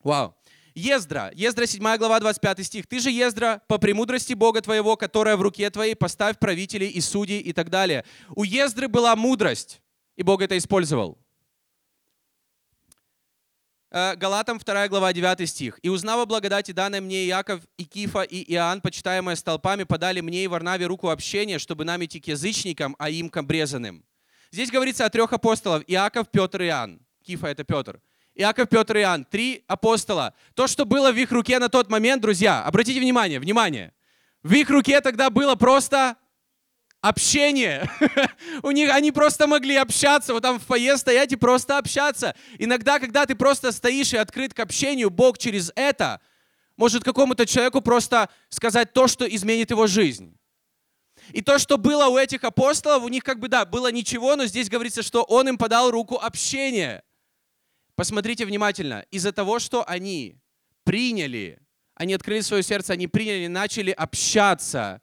Вау. 0.02 0.34
Ездра. 0.74 1.30
Ездра, 1.34 1.66
7 1.66 1.98
глава, 1.98 2.18
25 2.18 2.64
стих. 2.64 2.86
«Ты 2.86 2.98
же, 2.98 3.10
Ездра, 3.10 3.60
по 3.68 3.76
премудрости 3.76 4.32
Бога 4.32 4.62
твоего, 4.62 4.96
которая 4.96 5.36
в 5.36 5.42
руке 5.42 5.68
твоей, 5.68 5.94
поставь 5.94 6.38
правителей 6.38 6.88
и 6.88 7.02
судей» 7.02 7.40
и 7.40 7.52
так 7.52 7.68
далее. 7.68 8.06
У 8.30 8.42
Ездры 8.42 8.88
была 8.88 9.14
мудрость, 9.14 9.82
и 10.16 10.22
Бог 10.22 10.40
это 10.40 10.56
использовал. 10.56 11.18
Э, 13.90 14.16
Галатам 14.16 14.58
2 14.58 14.88
глава 14.88 15.12
9 15.12 15.46
стих. 15.46 15.78
«И 15.82 15.90
узнав 15.90 16.20
о 16.20 16.26
благодати, 16.26 16.72
данной 16.72 17.02
мне 17.02 17.26
Иаков, 17.26 17.60
и 17.76 17.84
Кифа, 17.84 18.22
и 18.22 18.50
Иоанн, 18.54 18.80
почитаемые 18.80 19.36
столпами, 19.36 19.84
подали 19.84 20.22
мне 20.22 20.42
и 20.42 20.46
Варнаве 20.46 20.86
руку 20.86 21.10
общения, 21.10 21.58
чтобы 21.58 21.84
нам 21.84 22.02
идти 22.02 22.18
к 22.18 22.28
язычникам, 22.28 22.96
а 22.98 23.10
им 23.10 23.28
к 23.28 23.36
обрезанным». 23.36 24.02
Здесь 24.54 24.70
говорится 24.70 25.04
о 25.04 25.10
трех 25.10 25.32
апостолах. 25.32 25.82
Иаков, 25.88 26.28
Петр 26.30 26.62
и 26.62 26.66
Иоанн. 26.66 27.00
Кифа— 27.26 27.46
это 27.48 27.64
Петр. 27.64 28.00
Иаков, 28.36 28.68
Петр 28.68 28.98
и 28.98 29.00
Иоанн. 29.00 29.24
Три 29.24 29.64
апостола. 29.66 30.32
То, 30.54 30.68
что 30.68 30.84
было 30.84 31.10
в 31.10 31.16
их 31.16 31.32
руке 31.32 31.58
на 31.58 31.68
тот 31.68 31.90
момент, 31.90 32.22
друзья, 32.22 32.62
обратите 32.62 33.00
внимание, 33.00 33.40
внимание. 33.40 33.92
В 34.44 34.52
их 34.52 34.70
руке 34.70 35.00
тогда 35.00 35.28
было 35.28 35.56
просто 35.56 36.14
общение. 37.00 37.90
У 38.62 38.70
них 38.70 38.90
они 38.90 39.10
просто 39.10 39.48
могли 39.48 39.74
общаться, 39.74 40.32
вот 40.32 40.44
там 40.44 40.60
в 40.60 40.64
фойе 40.64 40.98
стоять 40.98 41.32
и 41.32 41.36
просто 41.36 41.76
общаться. 41.76 42.36
Иногда, 42.56 43.00
когда 43.00 43.26
ты 43.26 43.34
просто 43.34 43.72
стоишь 43.72 44.12
и 44.12 44.18
открыт 44.18 44.54
к 44.54 44.60
общению, 44.60 45.10
Бог 45.10 45.36
через 45.36 45.72
это 45.74 46.20
может 46.76 47.02
какому-то 47.02 47.44
человеку 47.44 47.80
просто 47.80 48.28
сказать 48.50 48.92
то, 48.92 49.08
что 49.08 49.26
изменит 49.26 49.72
его 49.72 49.88
жизнь. 49.88 50.38
И 51.32 51.40
то, 51.42 51.58
что 51.58 51.78
было 51.78 52.06
у 52.08 52.18
этих 52.18 52.44
апостолов, 52.44 53.02
у 53.04 53.08
них 53.08 53.24
как 53.24 53.38
бы, 53.38 53.48
да, 53.48 53.64
было 53.64 53.90
ничего, 53.90 54.36
но 54.36 54.46
здесь 54.46 54.68
говорится, 54.68 55.02
что 55.02 55.22
он 55.22 55.48
им 55.48 55.58
подал 55.58 55.90
руку 55.90 56.16
общения. 56.16 57.02
Посмотрите 57.94 58.44
внимательно. 58.44 59.04
Из-за 59.10 59.32
того, 59.32 59.58
что 59.58 59.88
они 59.88 60.36
приняли, 60.84 61.60
они 61.94 62.14
открыли 62.14 62.40
свое 62.40 62.62
сердце, 62.62 62.92
они 62.92 63.06
приняли, 63.06 63.46
начали 63.46 63.90
общаться 63.90 65.00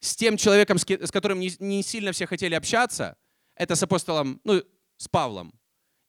с 0.00 0.14
тем 0.14 0.36
человеком, 0.36 0.78
с 0.78 1.10
которым 1.10 1.40
не, 1.40 1.82
сильно 1.82 2.12
все 2.12 2.26
хотели 2.26 2.54
общаться, 2.54 3.16
это 3.56 3.74
с 3.74 3.82
апостолом, 3.82 4.40
ну, 4.44 4.62
с 4.96 5.08
Павлом 5.08 5.54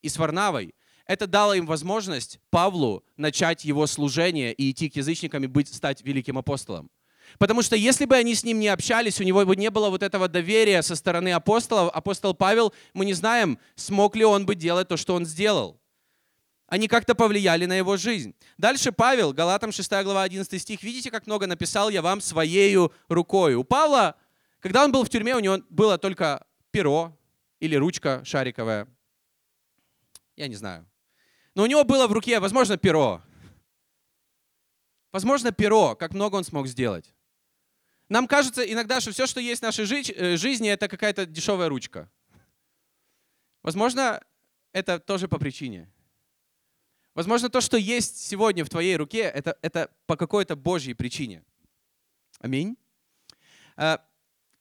и 0.02 0.08
с 0.08 0.18
Варнавой, 0.18 0.74
это 1.06 1.26
дало 1.26 1.54
им 1.54 1.66
возможность 1.66 2.40
Павлу 2.50 3.04
начать 3.16 3.64
его 3.64 3.86
служение 3.86 4.52
и 4.52 4.70
идти 4.70 4.90
к 4.90 4.96
язычникам 4.96 5.44
и 5.44 5.46
быть, 5.46 5.72
стать 5.72 6.02
великим 6.02 6.36
апостолом. 6.36 6.90
Потому 7.38 7.62
что 7.62 7.76
если 7.76 8.04
бы 8.04 8.16
они 8.16 8.34
с 8.34 8.44
ним 8.44 8.58
не 8.60 8.68
общались, 8.68 9.20
у 9.20 9.24
него 9.24 9.44
бы 9.44 9.56
не 9.56 9.70
было 9.70 9.90
вот 9.90 10.02
этого 10.02 10.28
доверия 10.28 10.82
со 10.82 10.96
стороны 10.96 11.32
апостолов, 11.32 11.90
апостол 11.94 12.34
Павел, 12.34 12.72
мы 12.94 13.04
не 13.04 13.14
знаем, 13.14 13.58
смог 13.74 14.16
ли 14.16 14.24
он 14.24 14.46
бы 14.46 14.54
делать 14.54 14.88
то, 14.88 14.96
что 14.96 15.14
он 15.14 15.26
сделал. 15.26 15.80
Они 16.66 16.88
как-то 16.88 17.14
повлияли 17.14 17.66
на 17.66 17.74
его 17.74 17.96
жизнь. 17.96 18.34
Дальше 18.58 18.90
Павел, 18.90 19.32
Галатам 19.32 19.70
6 19.70 19.88
глава 20.02 20.22
11 20.24 20.60
стих. 20.60 20.82
Видите, 20.82 21.10
как 21.10 21.26
много 21.26 21.46
написал 21.46 21.90
я 21.90 22.02
вам 22.02 22.20
своею 22.20 22.92
рукой. 23.08 23.54
У 23.54 23.62
Павла, 23.62 24.16
когда 24.60 24.84
он 24.84 24.90
был 24.90 25.04
в 25.04 25.08
тюрьме, 25.08 25.36
у 25.36 25.40
него 25.40 25.58
было 25.70 25.96
только 25.96 26.44
перо 26.72 27.16
или 27.60 27.76
ручка 27.76 28.22
шариковая. 28.24 28.88
Я 30.34 30.48
не 30.48 30.56
знаю. 30.56 30.86
Но 31.54 31.62
у 31.62 31.66
него 31.66 31.84
было 31.84 32.06
в 32.06 32.12
руке, 32.12 32.40
возможно, 32.40 32.76
перо. 32.76 33.22
Возможно, 35.12 35.52
перо, 35.52 35.94
как 35.94 36.12
много 36.12 36.36
он 36.36 36.44
смог 36.44 36.66
сделать. 36.66 37.14
Нам 38.08 38.28
кажется 38.28 38.62
иногда, 38.62 39.00
что 39.00 39.10
все, 39.10 39.26
что 39.26 39.40
есть 39.40 39.60
в 39.60 39.64
нашей 39.64 39.84
э, 39.84 40.36
жизни, 40.36 40.68
это 40.68 40.88
какая-то 40.88 41.26
дешевая 41.26 41.68
ручка. 41.68 42.10
Возможно, 43.62 44.22
это 44.72 45.00
тоже 45.00 45.26
по 45.26 45.38
причине. 45.38 45.90
Возможно, 47.14 47.48
то, 47.48 47.60
что 47.60 47.76
есть 47.76 48.18
сегодня 48.18 48.64
в 48.64 48.68
твоей 48.68 48.96
руке, 48.96 49.20
это, 49.22 49.58
это 49.62 49.90
по 50.06 50.16
какой-то 50.16 50.54
Божьей 50.54 50.94
причине. 50.94 51.42
Аминь. 52.38 52.76
Э, 53.76 53.98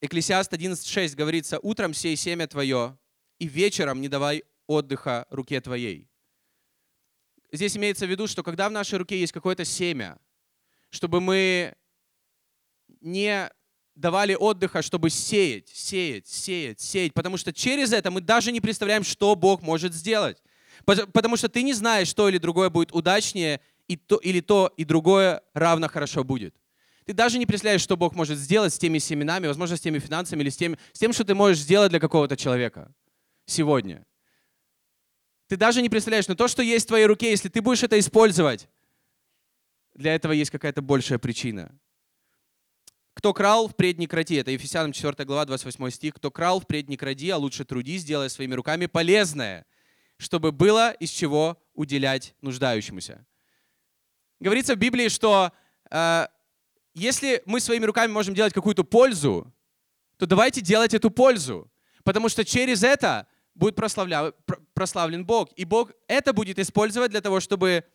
Экклесиаст 0.01 0.51
11.6 0.51 1.15
говорится, 1.15 1.59
«Утром 1.59 1.93
сей 1.93 2.15
семя 2.15 2.47
твое, 2.47 2.97
и 3.39 3.47
вечером 3.47 4.01
не 4.01 4.09
давай 4.09 4.43
отдыха 4.67 5.27
руке 5.29 5.61
твоей». 5.61 6.09
Здесь 7.51 7.77
имеется 7.77 8.05
в 8.05 8.09
виду, 8.09 8.27
что 8.27 8.43
когда 8.43 8.69
в 8.69 8.71
нашей 8.71 8.97
руке 8.97 9.19
есть 9.19 9.31
какое-то 9.31 9.65
семя, 9.65 10.17
чтобы 10.89 11.21
мы 11.21 11.75
не 13.05 13.49
давали 13.95 14.35
отдыха, 14.35 14.81
чтобы 14.81 15.09
сеять, 15.09 15.69
сеять, 15.69 16.27
сеять, 16.27 16.81
сеять, 16.81 17.13
потому 17.13 17.37
что 17.37 17.53
через 17.53 17.93
это 17.93 18.11
мы 18.11 18.19
даже 18.19 18.51
не 18.51 18.59
представляем, 18.59 19.03
что 19.03 19.35
Бог 19.35 19.61
может 19.61 19.93
сделать. 19.93 20.41
Потому 20.85 21.37
что 21.37 21.47
ты 21.47 21.63
не 21.63 21.73
знаешь, 21.73 22.09
что 22.09 22.27
или 22.27 22.37
другое 22.37 22.69
будет 22.69 22.91
удачнее, 22.93 23.61
и 23.87 23.95
то, 23.95 24.17
или 24.17 24.41
то 24.41 24.73
и 24.75 24.83
другое 24.83 25.41
равно 25.53 25.87
хорошо 25.87 26.23
будет. 26.23 26.55
Ты 27.05 27.13
даже 27.13 27.37
не 27.37 27.45
представляешь, 27.45 27.81
что 27.81 27.95
Бог 27.95 28.15
может 28.15 28.37
сделать 28.37 28.73
с 28.73 28.79
теми 28.79 28.97
семенами, 28.97 29.47
возможно, 29.47 29.77
с 29.77 29.81
теми 29.81 29.99
финансами 29.99 30.41
или 30.41 30.49
с 30.49 30.57
тем, 30.57 30.75
с 30.91 30.99
тем, 30.99 31.13
что 31.13 31.23
ты 31.23 31.35
можешь 31.35 31.59
сделать 31.59 31.91
для 31.91 31.99
какого-то 31.99 32.35
человека 32.35 32.91
сегодня. 33.45 34.05
Ты 35.47 35.55
даже 35.55 35.83
не 35.83 35.89
представляешь, 35.89 36.27
но 36.27 36.33
то, 36.33 36.47
что 36.47 36.63
есть 36.63 36.85
в 36.85 36.87
твоей 36.87 37.05
руке, 37.05 37.29
если 37.29 37.47
ты 37.47 37.61
будешь 37.61 37.83
это 37.83 37.97
использовать, 37.99 38.67
для 39.93 40.15
этого 40.15 40.31
есть 40.31 40.49
какая-то 40.49 40.81
большая 40.81 41.19
причина. 41.19 41.71
Кто 43.15 43.33
крал, 43.33 43.69
впредь 43.69 43.97
не 43.97 44.07
кради. 44.07 44.35
Это 44.35 44.51
Ефесянам 44.51 44.91
4 44.91 45.25
глава, 45.25 45.45
28 45.45 45.89
стих. 45.89 46.15
Кто 46.15 46.29
крал, 46.29 46.59
впредь 46.59 46.89
не 46.89 46.97
кради, 46.97 47.29
а 47.29 47.37
лучше 47.37 47.63
труди, 47.63 47.97
сделая 47.97 48.27
своими 48.27 48.53
руками 48.53 48.87
полезное, 48.87 49.65
чтобы 50.17 50.51
было 50.51 50.91
из 50.91 51.11
чего 51.11 51.57
уделять 51.73 52.35
нуждающемуся. 52.41 53.25
Говорится 54.41 54.75
в 54.75 54.79
Библии, 54.79 55.07
что 55.07 55.53
э, 55.89 56.27
если 56.93 57.41
мы 57.45 57.61
своими 57.61 57.85
руками 57.85 58.11
можем 58.11 58.35
делать 58.35 58.53
какую-то 58.53 58.83
пользу, 58.83 59.53
то 60.17 60.25
давайте 60.25 60.59
делать 60.59 60.93
эту 60.93 61.09
пользу, 61.09 61.71
потому 62.03 62.27
что 62.27 62.43
через 62.43 62.83
это 62.83 63.27
будет 63.53 63.75
прославля... 63.75 64.33
прославлен 64.73 65.25
Бог. 65.25 65.53
И 65.55 65.63
Бог 65.63 65.91
это 66.09 66.33
будет 66.33 66.59
использовать 66.59 67.11
для 67.11 67.21
того, 67.21 67.39
чтобы, 67.39 67.85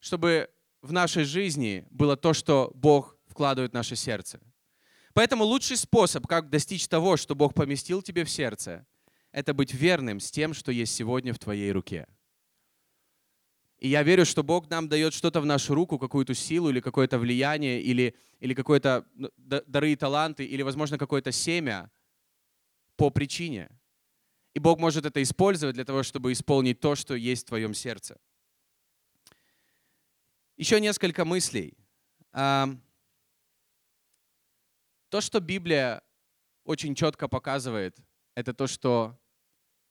чтобы 0.00 0.48
в 0.84 0.92
нашей 0.92 1.24
жизни 1.24 1.86
было 1.90 2.14
то, 2.14 2.34
что 2.34 2.70
Бог 2.74 3.16
вкладывает 3.26 3.70
в 3.70 3.74
наше 3.74 3.96
сердце. 3.96 4.38
Поэтому 5.14 5.44
лучший 5.44 5.78
способ, 5.78 6.26
как 6.26 6.50
достичь 6.50 6.86
того, 6.88 7.16
что 7.16 7.34
Бог 7.34 7.54
поместил 7.54 8.02
тебе 8.02 8.24
в 8.24 8.30
сердце, 8.30 8.86
это 9.32 9.54
быть 9.54 9.72
верным 9.72 10.20
с 10.20 10.30
тем, 10.30 10.52
что 10.52 10.70
есть 10.70 10.94
сегодня 10.94 11.32
в 11.32 11.38
твоей 11.38 11.72
руке. 11.72 12.06
И 13.78 13.88
я 13.88 14.02
верю, 14.02 14.26
что 14.26 14.42
Бог 14.42 14.68
нам 14.68 14.88
дает 14.88 15.14
что-то 15.14 15.40
в 15.40 15.46
нашу 15.46 15.74
руку, 15.74 15.98
какую-то 15.98 16.34
силу 16.34 16.68
или 16.68 16.80
какое-то 16.80 17.18
влияние, 17.18 17.80
или, 17.80 18.14
или 18.40 18.52
какое-то 18.52 19.06
ну, 19.14 19.30
дары 19.36 19.92
и 19.92 19.96
таланты, 19.96 20.44
или, 20.44 20.60
возможно, 20.60 20.98
какое-то 20.98 21.32
семя 21.32 21.90
по 22.96 23.08
причине. 23.08 23.70
И 24.52 24.58
Бог 24.58 24.78
может 24.78 25.06
это 25.06 25.22
использовать 25.22 25.76
для 25.76 25.84
того, 25.84 26.02
чтобы 26.02 26.32
исполнить 26.32 26.80
то, 26.80 26.94
что 26.94 27.14
есть 27.14 27.44
в 27.44 27.48
твоем 27.48 27.72
сердце. 27.72 28.18
Еще 30.56 30.80
несколько 30.80 31.24
мыслей. 31.24 31.76
То, 32.32 32.78
что 35.20 35.40
Библия 35.40 36.02
очень 36.64 36.94
четко 36.94 37.28
показывает, 37.28 37.96
это 38.34 38.54
то, 38.54 38.66
что 38.66 39.18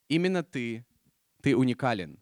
именно 0.08 0.44
ты, 0.44 0.86
ты 1.42 1.56
уникален. 1.56 2.20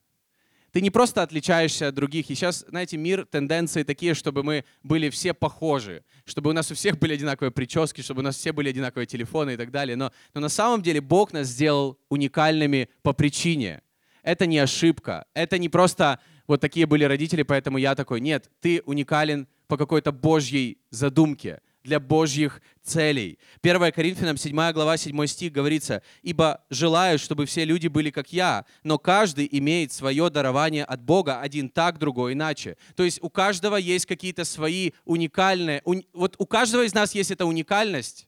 Ты 0.71 0.81
не 0.81 0.89
просто 0.89 1.21
отличаешься 1.21 1.89
от 1.89 1.95
других. 1.95 2.29
И 2.29 2.35
сейчас, 2.35 2.65
знаете, 2.67 2.95
мир, 2.95 3.25
тенденции 3.25 3.83
такие, 3.83 4.13
чтобы 4.13 4.41
мы 4.41 4.63
были 4.83 5.09
все 5.09 5.33
похожи, 5.33 6.03
чтобы 6.25 6.51
у 6.51 6.53
нас 6.53 6.71
у 6.71 6.75
всех 6.75 6.97
были 6.97 7.13
одинаковые 7.13 7.51
прически, 7.51 8.01
чтобы 8.01 8.21
у 8.21 8.23
нас 8.23 8.37
все 8.37 8.53
были 8.53 8.69
одинаковые 8.69 9.05
телефоны 9.05 9.55
и 9.55 9.57
так 9.57 9.69
далее. 9.69 9.97
Но, 9.97 10.13
но 10.33 10.41
на 10.41 10.49
самом 10.49 10.81
деле 10.81 11.01
Бог 11.01 11.33
нас 11.33 11.47
сделал 11.47 11.99
уникальными 12.07 12.89
по 13.01 13.11
причине. 13.11 13.81
Это 14.23 14.45
не 14.45 14.59
ошибка. 14.59 15.25
Это 15.33 15.57
не 15.57 15.67
просто 15.67 16.21
вот 16.47 16.61
такие 16.61 16.85
были 16.85 17.03
родители, 17.03 17.43
поэтому 17.43 17.77
я 17.77 17.95
такой. 17.95 18.21
Нет, 18.21 18.49
ты 18.61 18.81
уникален 18.85 19.47
по 19.67 19.77
какой-то 19.77 20.11
Божьей 20.11 20.77
задумке, 20.89 21.61
для 21.83 21.99
Божьих 21.99 22.61
целей. 22.83 23.39
1 23.61 23.91
Коринфянам 23.91 24.37
7 24.37 24.71
глава 24.71 24.97
7 24.97 25.25
стих 25.27 25.51
говорится, 25.51 26.01
«Ибо 26.21 26.63
желаю, 26.69 27.17
чтобы 27.17 27.45
все 27.45 27.65
люди 27.65 27.87
были 27.87 28.11
как 28.11 28.31
я, 28.31 28.65
но 28.83 28.97
каждый 28.97 29.47
имеет 29.51 29.91
свое 29.91 30.29
дарование 30.29 30.83
от 30.83 31.01
Бога, 31.01 31.39
один 31.39 31.69
так, 31.69 31.97
другой 31.97 32.33
иначе». 32.33 32.77
То 32.95 33.03
есть 33.03 33.19
у 33.21 33.29
каждого 33.29 33.75
есть 33.75 34.05
какие-то 34.05 34.45
свои 34.45 34.91
уникальные... 35.05 35.81
Уни, 35.85 36.07
вот 36.13 36.35
у 36.37 36.45
каждого 36.45 36.83
из 36.83 36.93
нас 36.93 37.15
есть 37.15 37.31
эта 37.31 37.45
уникальность, 37.45 38.27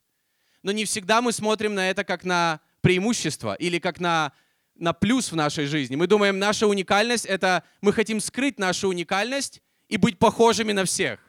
но 0.64 0.72
не 0.72 0.86
всегда 0.86 1.22
мы 1.22 1.32
смотрим 1.32 1.76
на 1.76 1.90
это 1.90 2.04
как 2.04 2.24
на 2.24 2.60
преимущество 2.82 3.54
или 3.56 3.80
как 3.80 4.00
на 4.00 4.34
на 4.76 4.94
плюс 4.94 5.32
в 5.32 5.36
нашей 5.36 5.66
жизни. 5.66 5.96
Мы 5.96 6.08
думаем, 6.08 6.40
наша 6.40 6.68
уникальность— 6.68 7.26
это 7.28 7.64
мы 7.82 7.94
хотим 7.94 8.20
скрыть 8.20 8.60
нашу 8.60 8.90
уникальность 8.90 9.62
и 9.88 9.98
быть 9.98 10.18
похожими 10.18 10.72
на 10.72 10.86
всех. 10.86 11.20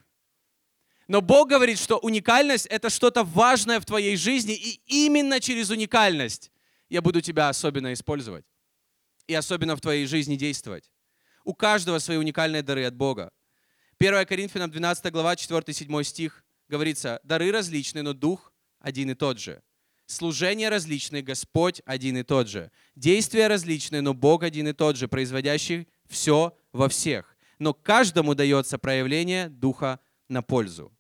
Но 1.07 1.21
Бог 1.21 1.51
говорит, 1.51 1.79
что 1.79 1.99
уникальность— 1.99 2.67
это 2.71 2.89
что-то 2.89 3.25
важное 3.25 3.79
в 3.79 3.85
твоей 3.85 4.17
жизни, 4.17 4.55
и 4.55 4.81
именно 4.87 5.39
через 5.39 5.71
уникальность 5.71 6.51
я 6.89 7.03
буду 7.03 7.21
тебя 7.21 7.49
особенно 7.49 7.93
использовать 7.93 8.47
и 9.27 9.35
особенно 9.35 9.77
в 9.77 9.81
твоей 9.81 10.07
жизни 10.07 10.37
действовать. 10.37 10.91
У 11.45 11.55
каждого 11.55 11.99
свои 11.99 12.17
уникальные 12.17 12.63
дары 12.63 12.85
от 12.85 12.95
Бога. 12.95 13.31
1 13.99 14.27
Коринфянам 14.27 14.71
12 14.71 15.13
глава, 15.13 15.35
4-7 15.35 16.05
стих 16.05 16.45
говорится, 16.69 17.21
«Дары 17.23 17.53
различны, 17.53 18.03
но 18.03 18.15
Дух 18.15 18.53
один 18.81 19.11
и 19.11 19.15
тот 19.15 19.39
же. 19.39 19.63
Служения 20.07 20.69
различные, 20.69 21.23
Господь 21.23 21.81
один 21.87 22.19
и 22.19 22.23
тот 22.23 22.49
же. 22.49 22.71
Действия 22.95 23.47
различные, 23.47 24.03
но 24.03 24.13
Бог 24.13 24.43
один 24.43 24.69
и 24.69 24.73
тот 24.73 24.97
же, 24.97 25.09
производящий 25.09 25.89
все 26.07 26.57
во 26.73 26.89
всех. 26.89 27.37
Но 27.59 27.73
каждому 27.73 28.35
дается 28.35 28.79
проявление 28.79 29.49
Духа 29.49 30.01
на 30.29 30.43
пользу. 30.43 30.93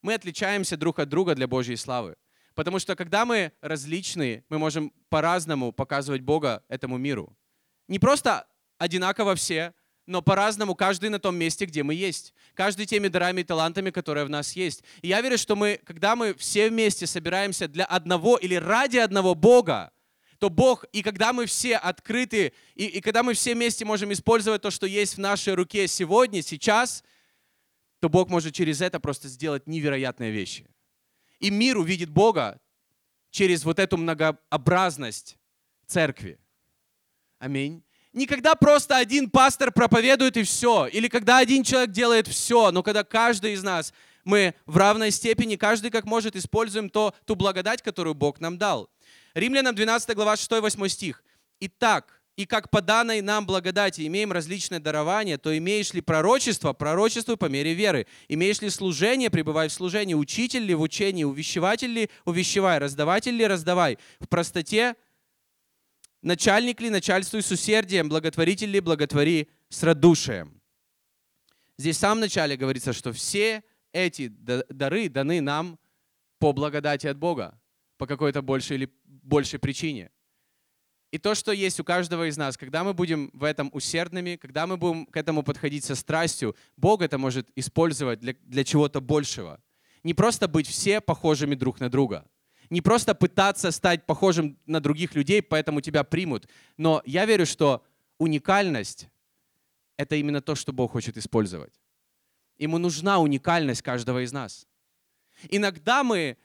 Мы 0.00 0.14
отличаемся 0.14 0.76
друг 0.76 0.98
от 0.98 1.08
друга 1.08 1.34
для 1.34 1.46
Божьей 1.46 1.76
славы. 1.76 2.16
Потому 2.54 2.78
что 2.78 2.94
когда 2.94 3.24
мы 3.24 3.52
различные, 3.60 4.44
мы 4.48 4.58
можем 4.58 4.92
по-разному 5.08 5.72
показывать 5.72 6.22
Бога 6.22 6.62
этому 6.68 6.98
миру. 6.98 7.36
Не 7.88 7.98
просто 7.98 8.46
одинаково 8.78 9.34
все, 9.34 9.74
но 10.06 10.22
по-разному 10.22 10.74
каждый 10.74 11.08
на 11.10 11.18
том 11.18 11.36
месте, 11.36 11.64
где 11.64 11.82
мы 11.82 11.94
есть. 11.94 12.34
Каждый 12.54 12.86
теми 12.86 13.08
дарами 13.08 13.40
и 13.40 13.44
талантами, 13.44 13.90
которые 13.90 14.24
в 14.24 14.30
нас 14.30 14.54
есть. 14.54 14.84
И 15.02 15.08
я 15.08 15.20
верю, 15.20 15.38
что 15.38 15.56
мы, 15.56 15.80
когда 15.84 16.14
мы 16.14 16.34
все 16.34 16.68
вместе 16.68 17.06
собираемся 17.06 17.68
для 17.68 17.84
одного 17.84 18.36
или 18.36 18.54
ради 18.54 18.98
одного 18.98 19.34
Бога, 19.34 19.92
то 20.38 20.50
Бог, 20.50 20.84
и 20.92 21.02
когда 21.02 21.32
мы 21.32 21.46
все 21.46 21.76
открыты, 21.76 22.52
и, 22.74 22.86
и 22.86 23.00
когда 23.00 23.22
мы 23.22 23.34
все 23.34 23.54
вместе 23.54 23.84
можем 23.84 24.12
использовать 24.12 24.60
то, 24.62 24.70
что 24.70 24.86
есть 24.86 25.14
в 25.14 25.20
нашей 25.20 25.54
руке 25.54 25.88
сегодня, 25.88 26.42
сейчас, 26.42 27.02
то 28.00 28.10
Бог 28.10 28.28
может 28.28 28.54
через 28.54 28.82
это 28.82 29.00
просто 29.00 29.28
сделать 29.28 29.66
невероятные 29.66 30.30
вещи. 30.30 30.68
И 31.40 31.50
мир 31.50 31.78
увидит 31.78 32.10
Бога 32.10 32.60
через 33.30 33.64
вот 33.64 33.78
эту 33.78 33.96
многообразность 33.96 35.38
церкви. 35.86 36.38
Аминь. 37.38 37.82
Не 38.14 38.26
когда 38.26 38.54
просто 38.54 38.96
один 38.96 39.28
пастор 39.28 39.72
проповедует 39.72 40.36
и 40.36 40.44
все, 40.44 40.86
или 40.86 41.08
когда 41.08 41.38
один 41.38 41.64
человек 41.64 41.90
делает 41.90 42.28
все, 42.28 42.70
но 42.70 42.84
когда 42.84 43.02
каждый 43.02 43.54
из 43.54 43.64
нас, 43.64 43.92
мы 44.22 44.54
в 44.66 44.76
равной 44.76 45.10
степени, 45.10 45.56
каждый 45.56 45.90
как 45.90 46.04
может, 46.04 46.36
используем 46.36 46.90
то, 46.90 47.12
ту 47.24 47.34
благодать, 47.34 47.82
которую 47.82 48.14
Бог 48.14 48.38
нам 48.38 48.56
дал. 48.56 48.88
Римлянам 49.34 49.74
12 49.74 50.14
глава 50.14 50.34
6-8 50.34 50.88
стих. 50.88 51.24
«Итак, 51.58 52.22
и 52.36 52.46
как 52.46 52.70
по 52.70 52.80
данной 52.80 53.20
нам 53.20 53.46
благодати 53.46 54.06
имеем 54.06 54.30
различные 54.30 54.78
дарования, 54.78 55.36
то 55.36 55.56
имеешь 55.56 55.92
ли 55.92 56.00
пророчество, 56.00 56.72
пророчествуй 56.72 57.36
по 57.36 57.46
мере 57.46 57.74
веры. 57.74 58.06
Имеешь 58.28 58.60
ли 58.60 58.70
служение, 58.70 59.30
пребывай 59.30 59.68
в 59.68 59.72
служении. 59.72 60.14
Учитель 60.14 60.62
ли 60.62 60.74
в 60.74 60.82
учении, 60.82 61.24
увещеватель 61.24 61.90
ли, 61.90 62.10
увещевай. 62.24 62.78
Раздаватель 62.78 63.34
ли, 63.34 63.46
раздавай. 63.46 63.98
В 64.18 64.28
простоте 64.28 64.96
начальник 66.24 66.80
ли, 66.80 66.90
начальствуй 66.90 67.42
с 67.42 67.50
усердием. 67.50 68.08
Благотворитель 68.08 68.70
ли, 68.70 68.80
благотвори 68.80 69.48
с 69.68 69.82
радушием. 69.82 70.60
Здесь 71.78 71.96
в 71.96 72.00
самом 72.00 72.20
начале 72.20 72.56
говорится, 72.56 72.92
что 72.92 73.12
все 73.12 73.62
эти 73.92 74.28
дары 74.28 75.08
даны 75.08 75.40
нам 75.40 75.78
по 76.38 76.52
благодати 76.52 77.06
от 77.06 77.16
Бога, 77.16 77.60
по 77.96 78.06
какой-то 78.06 78.42
большей 78.42 78.76
или 78.76 78.92
большей 79.04 79.58
причине. 79.58 80.10
И 81.10 81.18
то, 81.18 81.36
что 81.36 81.52
есть 81.52 81.78
у 81.78 81.84
каждого 81.84 82.28
из 82.28 82.36
нас, 82.36 82.56
когда 82.56 82.82
мы 82.82 82.92
будем 82.92 83.30
в 83.34 83.44
этом 83.44 83.70
усердными, 83.72 84.34
когда 84.34 84.66
мы 84.66 84.76
будем 84.76 85.06
к 85.06 85.16
этому 85.16 85.44
подходить 85.44 85.84
со 85.84 85.94
страстью, 85.94 86.56
Бог 86.76 87.02
это 87.02 87.18
может 87.18 87.48
использовать 87.54 88.18
для, 88.18 88.34
для 88.42 88.64
чего-то 88.64 89.00
большего. 89.00 89.60
Не 90.02 90.12
просто 90.12 90.48
быть 90.48 90.66
все 90.66 91.00
похожими 91.00 91.54
друг 91.54 91.78
на 91.78 91.88
друга. 91.88 92.28
Не 92.74 92.80
просто 92.80 93.14
пытаться 93.14 93.70
стать 93.70 94.04
похожим 94.04 94.58
на 94.66 94.80
других 94.80 95.14
людей, 95.14 95.40
поэтому 95.40 95.80
тебя 95.80 96.02
примут. 96.02 96.48
Но 96.76 97.02
я 97.06 97.24
верю, 97.24 97.46
что 97.46 97.84
уникальность— 98.18 99.08
это 99.96 100.16
именно 100.16 100.40
то, 100.40 100.56
что 100.56 100.72
Бог 100.72 100.90
хочет 100.90 101.16
использовать. 101.16 101.72
Ему 102.58 102.78
нужна 102.78 103.20
уникальность 103.20 103.80
каждого 103.80 104.24
из 104.24 104.32
нас. 104.32 104.66
Иногда 105.50 106.02
мы 106.02 106.36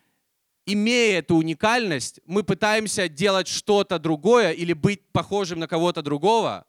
имея 0.68 1.18
эту 1.18 1.36
уникальность, 1.36 2.20
мы 2.28 2.44
пытаемся 2.44 3.10
делать 3.10 3.48
что-то 3.48 3.98
другое 3.98 4.52
или 4.52 4.74
быть 4.74 5.02
похожим 5.12 5.58
на 5.58 5.68
кого-то 5.68 6.04
другого, 6.04 6.68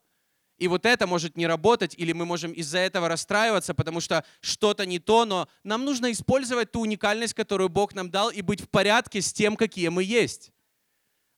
и 0.60 0.68
вот 0.68 0.86
это 0.86 1.06
может 1.06 1.36
не 1.36 1.46
работать, 1.46 1.94
или 1.96 2.12
мы 2.12 2.26
можем 2.26 2.52
из-за 2.52 2.78
этого 2.78 3.08
расстраиваться, 3.08 3.72
потому 3.74 4.00
что 4.00 4.24
что-то 4.42 4.84
не 4.84 4.98
то, 4.98 5.24
но 5.24 5.48
нам 5.64 5.86
нужно 5.86 6.12
использовать 6.12 6.70
ту 6.70 6.82
уникальность, 6.82 7.34
которую 7.34 7.70
Бог 7.70 7.94
нам 7.94 8.10
дал, 8.10 8.30
и 8.30 8.42
быть 8.42 8.60
в 8.60 8.68
порядке 8.68 9.22
с 9.22 9.32
тем, 9.32 9.56
какие 9.56 9.88
мы 9.88 10.04
есть. 10.04 10.52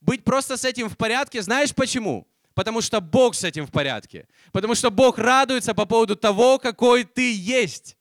Быть 0.00 0.24
просто 0.24 0.56
с 0.56 0.64
этим 0.64 0.88
в 0.88 0.96
порядке, 0.96 1.40
знаешь 1.40 1.72
почему? 1.72 2.26
Потому 2.52 2.80
что 2.80 3.00
Бог 3.00 3.36
с 3.36 3.44
этим 3.44 3.64
в 3.64 3.70
порядке. 3.70 4.26
Потому 4.50 4.74
что 4.74 4.90
Бог 4.90 5.18
радуется 5.18 5.72
по 5.72 5.86
поводу 5.86 6.16
того, 6.16 6.58
какой 6.58 7.04
ты 7.04 7.32
есть. 7.32 7.96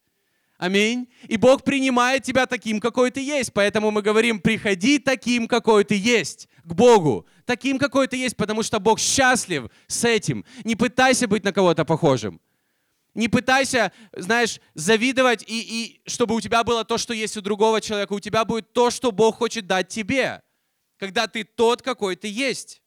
Аминь. 0.62 1.08
И 1.26 1.36
Бог 1.36 1.64
принимает 1.64 2.22
тебя 2.22 2.46
таким, 2.46 2.78
какой 2.78 3.10
ты 3.10 3.20
есть. 3.20 3.52
Поэтому 3.52 3.90
мы 3.90 4.00
говорим, 4.00 4.38
приходи 4.38 5.00
таким, 5.00 5.48
какой 5.48 5.82
ты 5.82 5.96
есть, 5.96 6.48
к 6.62 6.72
Богу. 6.72 7.26
Таким, 7.46 7.80
какой 7.80 8.06
ты 8.06 8.16
есть, 8.16 8.36
потому 8.36 8.62
что 8.62 8.78
Бог 8.78 9.00
счастлив 9.00 9.68
с 9.88 10.04
этим. 10.04 10.44
Не 10.62 10.76
пытайся 10.76 11.26
быть 11.26 11.42
на 11.42 11.52
кого-то 11.52 11.84
похожим. 11.84 12.40
Не 13.14 13.26
пытайся, 13.26 13.90
знаешь, 14.12 14.60
завидовать, 14.74 15.42
и, 15.48 15.58
и 15.58 16.00
чтобы 16.08 16.36
у 16.36 16.40
тебя 16.40 16.62
было 16.62 16.84
то, 16.84 16.96
что 16.96 17.12
есть 17.12 17.36
у 17.36 17.40
другого 17.40 17.80
человека. 17.80 18.12
У 18.12 18.20
тебя 18.20 18.44
будет 18.44 18.72
то, 18.72 18.90
что 18.90 19.10
Бог 19.10 19.38
хочет 19.38 19.66
дать 19.66 19.88
тебе, 19.88 20.42
когда 20.96 21.26
ты 21.26 21.42
тот, 21.42 21.82
какой 21.82 22.14
ты 22.14 22.28
есть 22.28 22.82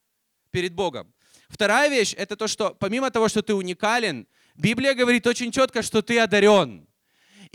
перед 0.50 0.74
Богом. 0.74 1.14
Вторая 1.50 1.90
вещь— 1.90 2.16
это 2.18 2.38
то, 2.38 2.48
что 2.48 2.74
помимо 2.74 3.12
того, 3.12 3.28
что 3.28 3.42
ты 3.42 3.54
уникален, 3.54 4.28
Библия 4.56 4.94
говорит 4.94 5.28
очень 5.28 5.52
четко, 5.52 5.82
что 5.82 6.02
ты 6.02 6.18
одарен. 6.20 6.88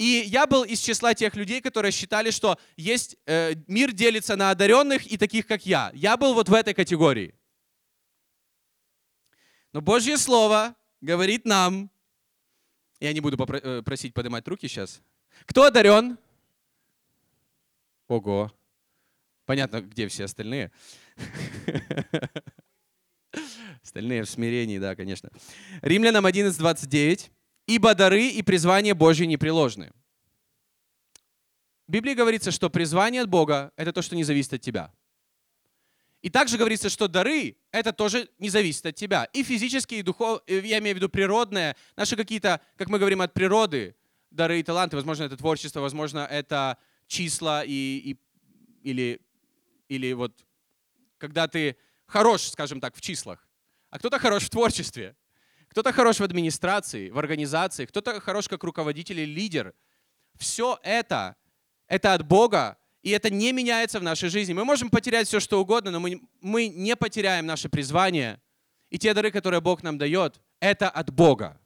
И 0.00 0.24
я 0.28 0.46
был 0.46 0.64
из 0.64 0.80
числа 0.80 1.12
тех 1.12 1.36
людей, 1.36 1.60
которые 1.60 1.92
считали, 1.92 2.30
что 2.30 2.58
есть 2.78 3.18
э, 3.26 3.52
мир 3.66 3.92
делится 3.92 4.34
на 4.34 4.50
одаренных 4.50 5.06
и 5.06 5.18
таких, 5.18 5.46
как 5.46 5.66
я. 5.66 5.90
Я 5.92 6.16
был 6.16 6.32
вот 6.32 6.48
в 6.48 6.54
этой 6.54 6.72
категории. 6.72 7.34
Но 9.74 9.82
Божье 9.82 10.16
Слово 10.16 10.74
говорит 11.02 11.44
нам, 11.44 11.90
я 12.98 13.12
не 13.12 13.20
буду 13.20 13.36
попро- 13.36 13.60
э, 13.60 13.82
просить 13.82 14.14
поднимать 14.14 14.48
руки 14.48 14.68
сейчас. 14.68 15.02
Кто 15.44 15.64
одарен? 15.64 16.16
Ого. 18.08 18.50
Понятно, 19.44 19.82
где 19.82 20.08
все 20.08 20.24
остальные. 20.24 20.72
Остальные 23.82 24.22
в 24.22 24.30
смирении, 24.30 24.78
да, 24.78 24.96
конечно. 24.96 25.28
Римлянам 25.82 26.24
11.29 26.24 27.30
ибо 27.70 27.94
дары 27.94 28.26
и 28.26 28.42
призвание 28.42 28.94
Божье 28.94 29.28
непреложны. 29.28 29.92
В 31.86 31.92
Библии 31.92 32.14
говорится, 32.14 32.50
что 32.50 32.68
призвание 32.68 33.22
от 33.22 33.28
Бога— 33.28 33.72
это 33.76 33.92
то, 33.92 34.02
что 34.02 34.16
не 34.16 34.24
зависит 34.24 34.54
от 34.54 34.60
тебя. 34.60 34.92
И 36.20 36.30
также 36.30 36.58
говорится, 36.58 36.88
что 36.90 37.06
дары— 37.06 37.56
это 37.70 37.92
тоже 37.92 38.28
не 38.40 38.50
зависит 38.50 38.86
от 38.86 38.96
тебя. 38.96 39.24
И 39.32 39.44
физические, 39.44 40.00
и 40.00 40.02
духовные, 40.02 40.42
э, 40.48 40.66
я 40.66 40.78
имею 40.78 40.96
в 40.96 40.98
виду 40.98 41.08
природные, 41.08 41.76
наши 41.94 42.16
какие-то, 42.16 42.60
как 42.76 42.88
мы 42.88 42.98
говорим, 42.98 43.22
от 43.22 43.32
природы, 43.32 43.94
дары 44.32 44.58
и 44.58 44.64
таланты, 44.64 44.96
возможно, 44.96 45.22
это 45.22 45.36
творчество, 45.36 45.78
возможно, 45.78 46.26
это 46.28 46.76
числа 47.06 47.62
и, 47.64 47.70
и, 47.70 48.18
или, 48.82 49.20
или 49.88 50.12
вот 50.12 50.44
когда 51.18 51.46
ты 51.46 51.76
хорош, 52.06 52.48
скажем 52.48 52.80
так, 52.80 52.96
в 52.96 53.00
числах, 53.00 53.48
а 53.90 54.00
кто-то 54.00 54.18
хорош 54.18 54.44
в 54.44 54.50
творчестве, 54.50 55.14
кто-то 55.70 55.92
хорош 55.92 56.18
в 56.18 56.24
администрации, 56.24 57.10
в 57.10 57.18
организации, 57.18 57.86
кто-то 57.86 58.20
хорош 58.20 58.48
как 58.48 58.64
руководитель 58.64 59.20
или 59.20 59.30
лидер. 59.30 59.72
Все 60.36 60.78
это, 60.82 61.36
это 61.86 62.12
от 62.12 62.26
Бога, 62.26 62.76
и 63.02 63.10
это 63.10 63.30
не 63.30 63.52
меняется 63.52 64.00
в 64.00 64.02
нашей 64.02 64.30
жизни. 64.30 64.52
Мы 64.52 64.64
можем 64.64 64.90
потерять 64.90 65.28
все, 65.28 65.38
что 65.38 65.60
угодно, 65.60 65.92
но 65.92 66.00
мы, 66.00 66.20
мы 66.40 66.68
не 66.68 66.96
потеряем 66.96 67.46
наше 67.46 67.68
призвание. 67.68 68.40
И 68.90 68.98
те 68.98 69.14
дары, 69.14 69.30
которые 69.30 69.60
Бог 69.60 69.84
нам 69.84 69.96
дает, 69.96 70.40
это 70.58 70.90
от 70.90 71.10
Бога. 71.12 71.60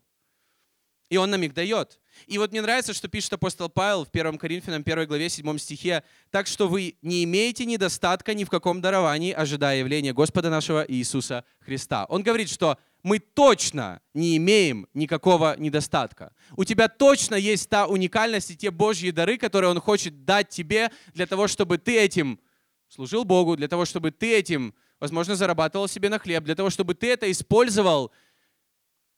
И 1.08 1.16
Он 1.16 1.30
нам 1.30 1.42
их 1.42 1.54
дает. 1.54 1.98
И 2.26 2.36
вот 2.38 2.50
мне 2.50 2.60
нравится, 2.60 2.92
что 2.92 3.08
пишет 3.08 3.32
апостол 3.32 3.68
Павел 3.68 4.04
в 4.04 4.08
1 4.12 4.36
Коринфянам 4.36 4.82
1 4.84 5.06
главе 5.06 5.28
7 5.28 5.58
стихе, 5.58 6.02
«Так 6.30 6.46
что 6.46 6.68
вы 6.68 6.96
не 7.02 7.24
имеете 7.24 7.64
недостатка 7.64 8.34
ни 8.34 8.44
в 8.44 8.50
каком 8.50 8.80
даровании, 8.80 9.32
ожидая 9.32 9.78
явления 9.78 10.12
Господа 10.12 10.50
нашего 10.50 10.84
Иисуса 10.86 11.44
Христа». 11.60 12.04
Он 12.06 12.22
говорит, 12.22 12.50
что 12.50 12.78
мы 13.04 13.18
точно 13.18 14.00
не 14.14 14.38
имеем 14.38 14.88
никакого 14.94 15.56
недостатка. 15.58 16.34
У 16.56 16.64
тебя 16.64 16.88
точно 16.88 17.34
есть 17.34 17.68
та 17.68 17.86
уникальность 17.86 18.50
и 18.50 18.56
те 18.56 18.70
Божьи 18.70 19.10
дары, 19.10 19.36
которые 19.36 19.70
Он 19.70 19.78
хочет 19.78 20.24
дать 20.24 20.48
тебе 20.48 20.90
для 21.12 21.26
того, 21.26 21.46
чтобы 21.46 21.76
ты 21.76 22.00
этим 22.00 22.40
служил 22.88 23.24
Богу, 23.24 23.56
для 23.56 23.68
того, 23.68 23.84
чтобы 23.84 24.10
ты 24.10 24.34
этим, 24.34 24.74
возможно, 25.00 25.36
зарабатывал 25.36 25.86
себе 25.86 26.08
на 26.08 26.18
хлеб, 26.18 26.44
для 26.44 26.54
того, 26.54 26.70
чтобы 26.70 26.94
ты 26.94 27.12
это 27.12 27.30
использовал, 27.30 28.10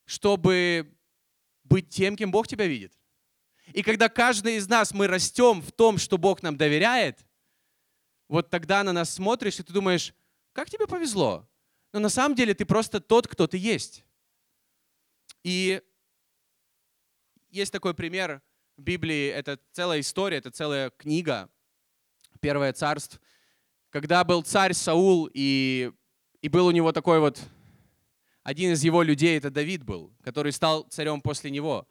чтобы 0.05 0.92
быть 1.62 1.88
тем, 1.88 2.16
кем 2.16 2.33
Бог 2.33 2.49
тебя 2.49 2.66
видит. 2.66 2.92
И 3.72 3.85
когда 3.85 4.09
каждый 4.09 4.57
из 4.57 4.68
нас, 4.68 4.92
мы 4.92 5.07
растем 5.07 5.62
в 5.62 5.70
том, 5.70 5.99
что 5.99 6.18
Бог 6.18 6.42
нам 6.42 6.57
доверяет, 6.57 7.25
вот 8.27 8.51
тогда 8.51 8.83
на 8.83 8.92
нас 8.92 9.14
смотришь, 9.14 9.61
и 9.61 9.62
ты 9.62 9.72
думаешь, 9.72 10.12
как 10.53 10.68
тебе 10.68 10.88
повезло 10.88 11.49
но 11.96 12.00
на 12.00 12.09
самом 12.11 12.35
деле 12.35 12.52
ты 12.52 12.66
просто 12.66 13.00
тот, 13.00 13.26
кто 13.26 13.46
ты 13.46 13.56
есть. 13.56 14.04
И 15.42 15.80
есть 17.48 17.72
такой 17.72 17.94
пример 17.94 18.42
в 18.76 18.82
Библии, 18.82 19.28
это 19.28 19.59
целая 19.72 20.00
история, 20.00 20.37
это 20.37 20.50
целая 20.50 20.90
книга, 20.90 21.48
Первое 22.42 22.74
царство, 22.74 23.18
когда 23.88 24.22
был 24.24 24.42
царь 24.42 24.74
Саул, 24.74 25.30
и, 25.32 25.90
и 26.42 26.48
был 26.50 26.66
у 26.66 26.70
него 26.70 26.92
такой 26.92 27.18
вот, 27.18 27.40
один 28.42 28.72
из 28.72 28.85
его 28.85 29.02
людей, 29.02 29.38
это 29.38 29.48
Давид 29.48 29.82
был, 29.82 30.12
который 30.22 30.52
стал 30.52 30.82
царем 30.82 31.22
после 31.22 31.50
него. 31.50 31.88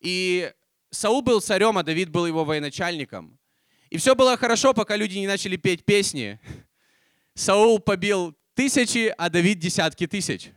И 0.00 0.50
Саул 0.88 1.20
был 1.20 1.42
царем, 1.42 1.76
а 1.76 1.82
Давид 1.82 2.08
был 2.08 2.24
его 2.24 2.46
военачальником. 2.46 3.38
И 3.90 3.98
все 3.98 4.14
было 4.14 4.38
хорошо, 4.38 4.72
пока 4.72 4.96
люди 4.96 5.18
не 5.18 5.26
начали 5.26 5.56
петь 5.56 5.84
песни. 5.84 6.40
Саул 7.34 7.80
побил 7.80 8.34
тысячи, 8.54 9.14
а 9.16 9.28
Давид 9.28 9.58
десятки 9.58 10.06
тысяч. 10.06 10.50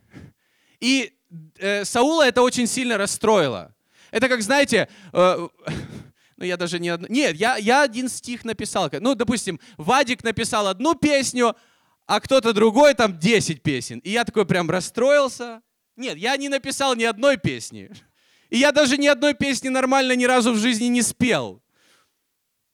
И 0.80 1.12
э, 1.58 1.84
Саула 1.84 2.26
это 2.26 2.42
очень 2.42 2.66
сильно 2.66 2.98
расстроило. 2.98 3.74
Это 4.10 4.28
как, 4.28 4.42
знаете, 4.42 4.88
э, 5.12 5.48
ну 6.36 6.44
я 6.44 6.56
даже 6.56 6.78
не... 6.78 6.96
Нет, 7.08 7.36
я, 7.36 7.56
я 7.56 7.82
один 7.82 8.08
стих 8.08 8.44
написал. 8.44 8.90
Ну, 8.92 9.14
допустим, 9.14 9.58
Вадик 9.76 10.22
написал 10.22 10.68
одну 10.68 10.94
песню, 10.94 11.56
а 12.06 12.20
кто-то 12.20 12.52
другой 12.52 12.94
там 12.94 13.18
10 13.18 13.62
песен. 13.62 13.98
И 14.00 14.10
я 14.10 14.24
такой 14.24 14.46
прям 14.46 14.70
расстроился. 14.70 15.62
Нет, 15.96 16.18
я 16.18 16.36
не 16.36 16.48
написал 16.48 16.94
ни 16.94 17.04
одной 17.04 17.38
песни. 17.38 17.90
И 18.50 18.58
я 18.58 18.70
даже 18.70 18.96
ни 18.96 19.06
одной 19.06 19.34
песни 19.34 19.68
нормально 19.68 20.14
ни 20.14 20.24
разу 20.24 20.52
в 20.52 20.58
жизни 20.58 20.86
не 20.86 21.02
спел. 21.02 21.62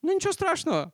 Ну 0.03 0.13
ничего 0.15 0.33
страшного. 0.33 0.93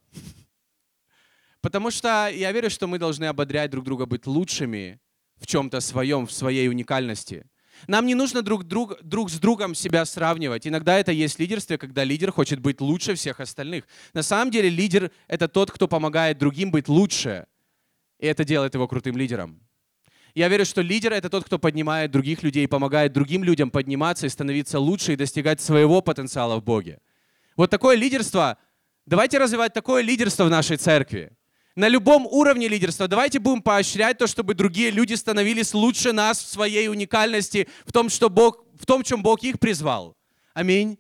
Потому 1.69 1.91
что 1.91 2.31
я 2.35 2.51
верю, 2.51 2.71
что 2.71 2.87
мы 2.87 2.99
должны 2.99 3.27
ободрять 3.27 3.71
друг 3.71 3.85
друга 3.85 4.07
быть 4.07 4.27
лучшими 4.27 4.99
в 5.37 5.47
чем-то 5.47 5.81
своем, 5.81 6.27
в 6.27 6.33
своей 6.33 6.67
уникальности. 6.67 7.45
Нам 7.87 8.07
не 8.07 8.15
нужно 8.15 8.41
друг, 8.41 8.65
друг, 8.65 8.99
друг 9.03 9.29
с 9.29 9.39
другом 9.39 9.75
себя 9.75 10.07
сравнивать. 10.07 10.67
Иногда 10.67 10.99
это 10.99 11.13
есть 11.13 11.39
лидерство, 11.39 11.77
когда 11.77 12.05
лидер 12.05 12.33
хочет 12.33 12.61
быть 12.61 12.81
лучше 12.81 13.17
всех 13.17 13.41
остальных. 13.41 13.85
На 14.15 14.23
самом 14.23 14.51
деле 14.51 14.71
лидер— 14.71 15.11
это 15.29 15.47
тот, 15.47 15.71
кто 15.71 15.89
помогает 15.89 16.39
другим 16.39 16.71
быть 16.71 16.89
лучше. 16.89 17.45
И 18.19 18.25
это 18.27 18.45
делает 18.45 18.73
его 18.73 18.89
крутым 18.89 19.19
лидером. 19.19 19.61
Я 20.35 20.49
верю, 20.49 20.65
что 20.65 20.81
лидер— 20.81 21.13
это 21.13 21.29
тот, 21.29 21.45
кто 21.45 21.59
поднимает 21.59 22.11
других 22.11 22.43
людей, 22.43 22.67
помогает 22.67 23.13
другим 23.13 23.45
людям 23.45 23.71
подниматься 23.71 24.25
и 24.25 24.31
становиться 24.31 24.81
лучше 24.81 25.13
и 25.13 25.17
достигать 25.17 25.61
своего 25.61 26.01
потенциала 26.01 26.57
в 26.57 26.65
Боге. 26.65 26.99
Вот 27.57 27.69
такое 27.69 27.95
лидерство, 27.95 28.57
давайте 29.05 29.37
развивать 29.37 29.75
такое 29.75 30.01
лидерство 30.01 30.45
в 30.45 30.51
нашей 30.51 30.79
церкви 30.79 31.35
на 31.79 31.87
любом 31.87 32.27
уровне 32.27 32.67
лидерства. 32.67 33.07
Давайте 33.07 33.39
будем 33.39 33.63
поощрять 33.63 34.19
то, 34.19 34.27
чтобы 34.27 34.55
другие 34.55 34.91
люди 34.91 35.15
становились 35.15 35.75
лучше 35.75 36.13
нас 36.13 36.43
в 36.43 36.49
своей 36.49 36.89
уникальности, 36.89 37.69
в 37.87 37.93
том, 37.93 38.09
что 38.09 38.29
Бог, 38.29 38.65
в 38.75 38.85
том, 38.85 39.05
чем 39.05 39.23
Бог 39.23 39.45
их 39.45 39.61
призвал. 39.61 40.17
Аминь. 40.55 40.99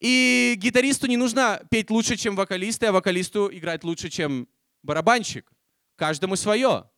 И 0.00 0.54
гитаристу 0.56 1.06
не 1.06 1.18
нужно 1.18 1.60
петь 1.70 1.90
лучше, 1.90 2.16
чем 2.16 2.34
вокалист, 2.34 2.82
а 2.84 2.92
вокалисту 2.92 3.50
играть 3.52 3.84
лучше, 3.84 4.08
чем 4.08 4.48
барабанщик. 4.82 5.52
Каждому 5.96 6.36
свое. 6.36 6.88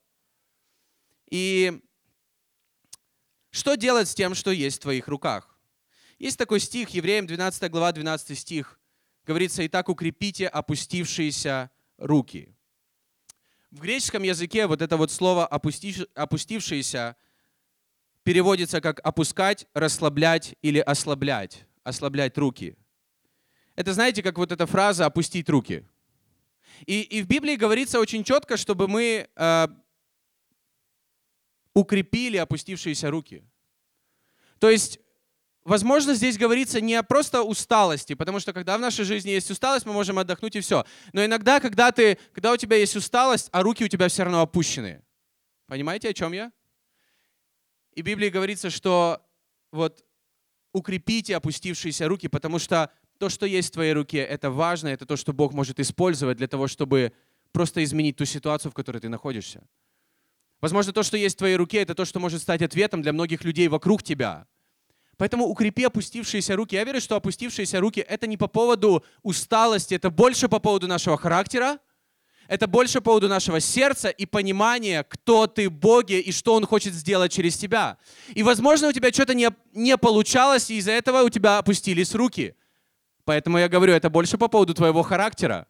И 1.29 1.77
что 3.51 3.75
делать 3.75 4.07
с 4.07 4.15
тем, 4.15 4.33
что 4.33 4.51
есть 4.51 4.77
в 4.77 4.83
твоих 4.83 5.09
руках? 5.09 5.59
Есть 6.19 6.37
такой 6.37 6.61
стих, 6.61 6.91
Евреям 6.91 7.27
12 7.27 7.69
глава, 7.69 7.91
12 7.91 8.39
стих. 8.39 8.79
Говорится, 9.25 9.65
«Итак, 9.67 9.89
укрепите 9.89 10.47
опустившиеся 10.47 11.69
руки». 11.97 12.55
В 13.71 13.81
греческом 13.81 14.23
языке 14.23 14.65
вот 14.65 14.81
это 14.81 14.97
вот 14.97 15.11
слово 15.11 15.45
«опустившийся» 15.45 17.15
переводится 18.23 18.81
как 18.81 18.99
«опускать», 19.05 19.67
«расслаблять» 19.75 20.55
или 20.63 20.79
«ослаблять», 20.79 21.65
«ослаблять 21.83 22.35
руки». 22.37 22.75
Это 23.75 23.93
знаете, 23.93 24.23
как 24.23 24.39
вот 24.39 24.51
эта 24.51 24.65
фраза 24.65 25.05
«опустить 25.05 25.49
руки». 25.49 25.85
И, 26.87 27.01
и 27.01 27.21
в 27.21 27.27
Библии 27.27 27.55
говорится 27.55 27.99
очень 27.99 28.23
четко, 28.23 28.57
чтобы 28.57 28.87
мы 28.87 29.29
э, 29.35 29.67
укрепили 31.75 32.37
опустившиеся 32.37 33.11
руки. 33.11 33.43
То 34.59 34.69
есть 34.69 34.99
возможно, 35.63 36.13
здесь 36.13 36.37
говорится 36.37 36.81
не 36.81 37.01
просто 37.03 37.43
усталости, 37.43 38.13
потому 38.13 38.39
что 38.39 38.53
когда 38.53 38.77
в 38.77 38.81
нашей 38.81 39.05
жизни 39.05 39.29
есть 39.29 39.49
усталость, 39.51 39.85
мы 39.85 39.93
можем 39.93 40.19
отдохнуть 40.19 40.55
и 40.55 40.61
все. 40.61 40.85
Но 41.13 41.23
иногда, 41.23 41.59
когда, 41.59 41.91
ты, 41.91 42.17
когда 42.33 42.51
у 42.51 42.57
тебя 42.57 42.77
есть 42.77 42.95
усталость, 42.95 43.49
а 43.51 43.61
руки 43.61 43.83
у 43.83 43.87
тебя 43.87 44.07
все 44.07 44.23
равно 44.23 44.41
опущены. 44.41 45.01
Понимаете, 45.67 46.09
о 46.09 46.13
чем 46.13 46.33
я? 46.33 46.51
И 47.93 48.01
в 48.01 48.05
Библии 48.05 48.29
говорится, 48.29 48.69
что 48.69 49.21
вот 49.71 50.03
укрепите 50.73 51.35
опустившиеся 51.35 52.07
руки, 52.07 52.27
потому 52.27 52.59
что 52.59 52.91
то, 53.17 53.29
что 53.29 53.45
есть 53.45 53.69
в 53.69 53.73
твоей 53.73 53.93
руке, 53.93 54.19
это 54.19 54.49
важно, 54.49 54.87
это 54.87 55.05
то, 55.05 55.17
что 55.17 55.33
Бог 55.33 55.53
может 55.53 55.79
использовать 55.79 56.37
для 56.37 56.47
того, 56.47 56.67
чтобы 56.67 57.11
просто 57.51 57.83
изменить 57.83 58.15
ту 58.15 58.25
ситуацию, 58.25 58.71
в 58.71 58.75
которой 58.75 58.99
ты 58.99 59.09
находишься. 59.09 59.67
Возможно, 60.61 60.93
то, 60.93 61.03
что 61.03 61.17
есть 61.17 61.35
в 61.35 61.39
твоей 61.39 61.55
руке, 61.55 61.79
это 61.79 61.95
то, 61.95 62.05
что 62.05 62.19
может 62.19 62.41
стать 62.41 62.61
ответом 62.61 63.01
для 63.01 63.13
многих 63.13 63.43
людей 63.43 63.67
вокруг 63.67 64.03
тебя– 64.03 64.47
Поэтому 65.19 65.47
укрепи 65.47 65.83
опустившиеся 65.83 66.55
руки. 66.55 66.75
Я 66.75 66.85
верю, 66.85 67.01
что 67.01 67.17
опустившиеся 67.17 67.81
руки— 67.81 67.99
это 68.09 68.25
не 68.25 68.37
по 68.37 68.47
поводу 68.47 69.03
усталости, 69.21 69.93
это 69.93 70.09
больше 70.09 70.47
по 70.47 70.59
поводу 70.59 70.87
нашего 70.87 71.17
характера, 71.17 71.79
это 72.47 72.67
больше 72.67 72.99
по 72.99 73.05
поводу 73.11 73.27
нашего 73.27 73.59
сердца 73.59 74.07
и 74.07 74.25
понимания, 74.25 75.03
кто 75.03 75.45
ты 75.45 75.69
Боге 75.69 76.21
и 76.21 76.31
что 76.31 76.53
Он 76.53 76.65
хочет 76.65 76.93
сделать 76.93 77.33
через 77.33 77.57
тебя. 77.57 77.97
И, 78.33 78.43
возможно, 78.43 78.87
у 78.87 78.91
тебя 78.93 79.11
что-то 79.11 79.33
не, 79.33 79.49
не 79.73 79.97
получалось, 79.97 80.69
и 80.69 80.77
из-за 80.77 80.93
этого 80.93 81.23
у 81.23 81.29
тебя 81.29 81.57
опустились 81.57 82.15
руки. 82.15 82.55
Поэтому 83.25 83.57
я 83.57 83.67
говорю, 83.67 83.91
это 83.91 84.09
больше 84.09 84.37
по 84.37 84.47
поводу 84.47 84.73
твоего 84.73 85.03
характера. 85.03 85.67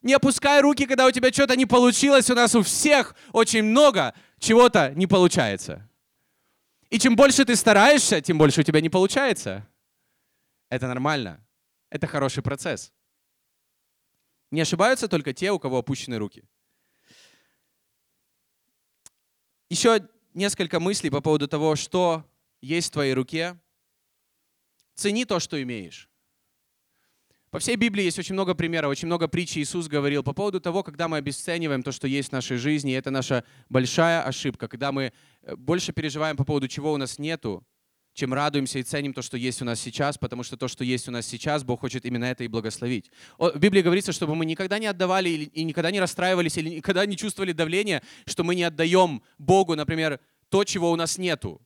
Не 0.00 0.14
опускай 0.14 0.62
руки, 0.62 0.86
когда 0.86 1.04
у 1.04 1.10
тебя 1.10 1.30
что-то 1.30 1.54
не 1.54 1.66
получилось. 1.66 2.30
У 2.30 2.34
нас 2.34 2.54
у 2.54 2.62
всех 2.62 3.14
очень 3.32 3.62
много 3.62 4.14
чего-то 4.38 4.94
не 4.96 5.06
получается. 5.06 5.86
И 6.90 6.98
чем 6.98 7.16
больше 7.16 7.44
ты 7.44 7.56
стараешься, 7.56 8.20
тем 8.20 8.38
больше 8.38 8.60
у 8.60 8.64
тебя 8.64 8.80
не 8.80 8.88
получается. 8.88 9.66
Это 10.68 10.86
нормально. 10.86 11.44
Это 11.90 12.06
хороший 12.06 12.42
процесс. 12.42 12.92
Не 14.50 14.60
ошибаются 14.60 15.08
только 15.08 15.32
те, 15.32 15.50
у 15.50 15.58
кого 15.58 15.78
опущены 15.78 16.18
руки. 16.18 16.44
Еще 19.68 20.08
несколько 20.34 20.78
мыслей 20.78 21.10
по 21.10 21.20
поводу 21.20 21.48
того, 21.48 21.74
что 21.74 22.24
есть 22.60 22.88
в 22.88 22.92
твоей 22.92 23.14
руке. 23.14 23.58
Цени 24.94 25.24
то, 25.24 25.40
что 25.40 25.60
имеешь. 25.62 26.08
По 27.56 27.60
всей 27.60 27.76
Библии 27.76 28.04
есть 28.04 28.18
очень 28.18 28.34
много 28.34 28.54
примеров, 28.54 28.90
очень 28.90 29.06
много 29.06 29.28
притч 29.28 29.56
Иисус 29.56 29.88
говорил 29.88 30.22
по 30.22 30.34
поводу 30.34 30.60
того, 30.60 30.82
когда 30.82 31.08
мы 31.08 31.16
обесцениваем 31.16 31.82
то, 31.82 31.90
что 31.90 32.06
есть 32.06 32.28
в 32.28 32.32
нашей 32.32 32.58
жизни. 32.58 32.92
И 32.92 32.94
это 32.94 33.10
наша 33.10 33.44
большая 33.70 34.22
ошибка, 34.22 34.68
когда 34.68 34.92
мы 34.92 35.10
э, 35.40 35.56
больше 35.56 35.94
переживаем 35.94 36.36
по 36.36 36.44
поводу 36.44 36.68
чего 36.68 36.92
у 36.92 36.98
нас 36.98 37.18
нету, 37.18 37.66
чем 38.12 38.34
радуемся 38.34 38.78
и 38.78 38.82
ценим 38.82 39.14
то, 39.14 39.22
что 39.22 39.38
есть 39.38 39.62
у 39.62 39.64
нас 39.64 39.80
сейчас, 39.80 40.18
потому 40.18 40.42
что 40.42 40.58
то, 40.58 40.68
что 40.68 40.84
есть 40.84 41.08
у 41.08 41.10
нас 41.10 41.26
сейчас, 41.26 41.64
Бог 41.64 41.80
хочет 41.80 42.04
именно 42.04 42.26
это 42.26 42.44
и 42.44 42.48
благословить. 42.48 43.10
В 43.38 43.58
Библии 43.58 43.80
говорится, 43.80 44.12
чтобы 44.12 44.34
мы 44.34 44.44
никогда 44.44 44.78
не 44.78 44.88
отдавали 44.88 45.30
и 45.30 45.64
никогда 45.64 45.90
не 45.90 45.98
расстраивались 45.98 46.58
или 46.58 46.68
никогда 46.68 47.06
не 47.06 47.16
чувствовали 47.16 47.52
давления, 47.52 48.02
что 48.26 48.44
мы 48.44 48.54
не 48.54 48.64
отдаем 48.64 49.22
Богу, 49.38 49.74
например, 49.76 50.20
то, 50.50 50.62
чего 50.64 50.90
у 50.90 50.96
нас 50.96 51.16
нету. 51.16 51.62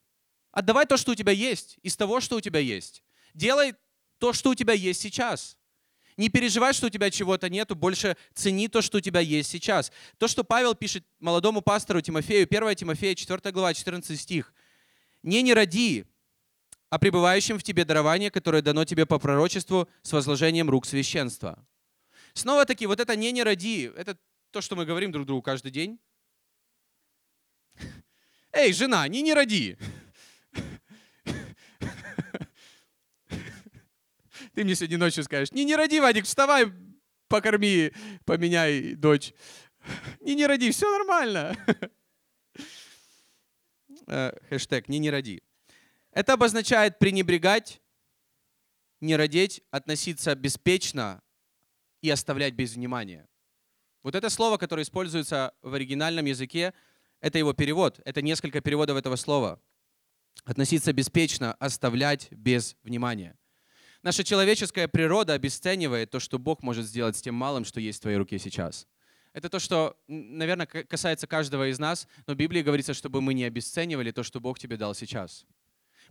Отдавай 0.53 0.87
то, 0.87 0.97
что 0.97 1.11
у 1.11 1.15
тебя 1.17 1.33
есть, 1.33 1.81
из 1.83 1.97
того, 1.97 2.21
что 2.21 2.37
у 2.37 2.41
тебя 2.41 2.61
есть. 2.61 3.03
Делай 3.35 3.75
то, 4.19 4.33
что 4.33 4.51
у 4.51 4.55
тебя 4.55 4.75
есть 4.75 5.01
сейчас. 5.01 5.57
Не 6.21 6.29
переживай, 6.29 6.75
что 6.75 6.89
у 6.89 6.91
тебя 6.91 7.11
чего-то 7.11 7.49
нету, 7.49 7.75
больше 7.75 8.15
цени 8.35 8.69
то, 8.69 8.83
что 8.83 8.99
у 8.99 9.01
тебя 9.01 9.21
есть 9.21 9.49
сейчас. 9.49 9.91
То, 10.19 10.29
что 10.29 10.45
Павел 10.45 10.75
пишет 10.75 11.03
молодому 11.19 11.63
пастору 11.63 12.03
Тимофею, 12.03 12.47
1 12.47 12.75
Тимофея, 12.75 13.15
4 13.15 13.51
глава, 13.53 13.73
14 13.73 14.21
стих. 14.21 14.53
«Не 15.23 15.41
не 15.41 15.55
роди, 15.55 16.05
а 16.91 16.99
пребывающим 16.99 17.59
в 17.59 17.63
тебе 17.63 17.87
дарование, 17.87 18.31
которое 18.31 18.61
дано 18.61 18.85
тебе 18.85 19.07
по 19.07 19.19
пророчеству 19.19 19.89
с 20.03 20.13
возложением 20.13 20.69
рук 20.69 20.85
священства». 20.85 21.67
Снова-таки, 22.35 22.87
вот 22.87 23.01
это 23.01 23.17
«не 23.17 23.33
не 23.33 23.43
роди»— 23.43 23.91
это 23.97 24.19
то, 24.51 24.61
что 24.61 24.77
мы 24.77 24.85
говорим 24.85 25.13
друг 25.13 25.27
другу 25.27 25.41
каждый 25.41 25.71
день. 25.71 25.99
Эй, 28.53 28.75
жена, 28.75 29.09
не 29.09 29.23
не 29.23 29.33
роди. 29.33 29.79
Ты 34.55 34.65
мне 34.65 34.75
сегодня 34.75 34.99
ночью 34.99 35.25
скажешь, 35.25 35.53
не, 35.53 35.65
не 35.65 35.77
роди, 35.77 36.01
Вадик, 36.01 36.25
вставай, 36.25 36.73
покорми, 37.29 37.93
поменяй 38.25 38.95
дочь. 38.95 39.33
Не, 40.21 40.35
не 40.35 40.47
роди, 40.47 40.71
все 40.71 40.91
нормально. 40.91 41.57
Э, 44.07 44.33
хэштег 44.49 44.89
«не, 44.89 44.99
не 44.99 45.09
роди». 45.09 45.41
Это 46.11 46.33
обозначает 46.33 46.99
пренебрегать, 46.99 47.81
не 49.01 49.15
родить, 49.15 49.63
относиться 49.71 50.35
беспечно 50.35 51.23
и 52.03 52.11
оставлять 52.11 52.55
без 52.55 52.75
внимания. 52.75 53.29
Вот 54.03 54.17
это 54.17 54.29
слово, 54.31 54.57
которое 54.57 54.83
используется 54.83 55.55
в 55.63 55.75
оригинальном 55.75 56.25
языке, 56.25 56.75
это 57.21 57.39
его 57.39 57.53
перевод. 57.53 58.01
Это 58.05 58.23
несколько 58.23 58.61
переводов 58.61 58.97
этого 58.97 59.17
слова. 59.17 59.61
Относиться 60.45 60.93
беспечно, 60.93 61.55
оставлять 61.55 62.33
без 62.33 62.77
внимания. 62.83 63.37
Наша 64.03 64.25
человеческая 64.25 64.89
природа 64.89 65.35
обесценивает 65.35 66.11
то, 66.11 66.21
что 66.21 66.39
Бог 66.39 66.63
может 66.63 66.87
сделать 66.87 67.17
с 67.17 67.23
тем 67.23 67.35
малым, 67.35 67.67
что 67.67 67.81
есть 67.81 67.99
в 67.99 68.03
твоей 68.03 68.17
руке 68.17 68.39
сейчас. 68.39 68.87
Это 69.35 69.51
то, 69.51 69.59
что, 69.59 69.97
наверное, 70.09 70.67
касается 70.67 71.27
каждого 71.27 71.69
из 71.71 71.79
нас, 71.79 72.09
но 72.27 72.33
в 72.35 72.37
Библии 72.37 72.63
говорится, 72.63 72.95
чтобы 72.95 73.21
мы 73.21 73.35
не 73.35 73.45
обесценивали 73.45 74.11
то, 74.11 74.23
что 74.23 74.41
Бог 74.41 74.59
тебе 74.59 74.77
дал 74.77 74.95
сейчас. 74.95 75.45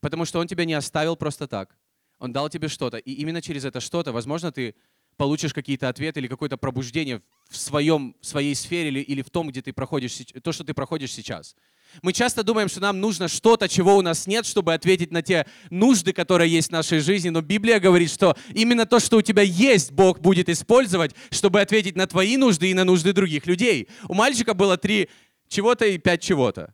Потому 0.01 0.25
что 0.25 0.39
Он 0.39 0.47
тебя 0.47 0.65
не 0.65 0.75
оставил 0.75 1.15
просто 1.15 1.47
так. 1.47 1.75
Он 2.19 2.31
дал 2.31 2.49
тебе 2.49 2.67
что-то. 2.67 2.97
И 2.97 3.11
именно 3.13 3.41
через 3.41 3.65
это 3.65 3.79
что-то, 3.79 4.11
возможно, 4.11 4.51
ты 4.51 4.75
получишь 5.17 5.53
какие-то 5.53 5.89
ответы 5.89 6.19
или 6.19 6.27
какое-то 6.27 6.57
пробуждение 6.57 7.21
в 7.49 7.57
своем, 7.57 8.15
своей 8.21 8.55
сфере 8.55 8.89
или, 8.89 8.99
или 8.99 9.21
в 9.21 9.29
том, 9.29 9.49
где 9.49 9.61
ты 9.61 9.73
проходишь, 9.73 10.17
то, 10.43 10.51
что 10.51 10.63
ты 10.63 10.73
проходишь 10.73 11.11
сейчас. 11.11 11.55
Мы 12.01 12.13
часто 12.13 12.43
думаем, 12.43 12.69
что 12.69 12.79
нам 12.79 12.99
нужно 12.99 13.27
что-то, 13.27 13.67
чего 13.67 13.97
у 13.97 14.01
нас 14.01 14.27
нет, 14.27 14.45
чтобы 14.45 14.73
ответить 14.73 15.11
на 15.11 15.21
те 15.21 15.45
нужды, 15.69 16.13
которые 16.13 16.51
есть 16.51 16.69
в 16.69 16.71
нашей 16.71 16.99
жизни. 16.99 17.29
Но 17.29 17.41
Библия 17.41 17.79
говорит, 17.79 18.11
что 18.11 18.37
именно 18.53 18.85
то, 18.85 18.99
что 18.99 19.17
у 19.17 19.21
тебя 19.21 19.41
есть, 19.41 19.91
Бог 19.91 20.19
будет 20.19 20.49
использовать, 20.49 21.15
чтобы 21.31 21.61
ответить 21.61 21.95
на 21.95 22.07
твои 22.07 22.37
нужды 22.37 22.71
и 22.71 22.73
на 22.73 22.83
нужды 22.83 23.13
других 23.13 23.47
людей. 23.47 23.89
У 24.07 24.13
мальчика 24.13 24.53
было 24.53 24.77
три 24.77 25.09
чего-то 25.47 25.85
и 25.85 25.97
пять 25.97 26.21
чего-то. 26.21 26.73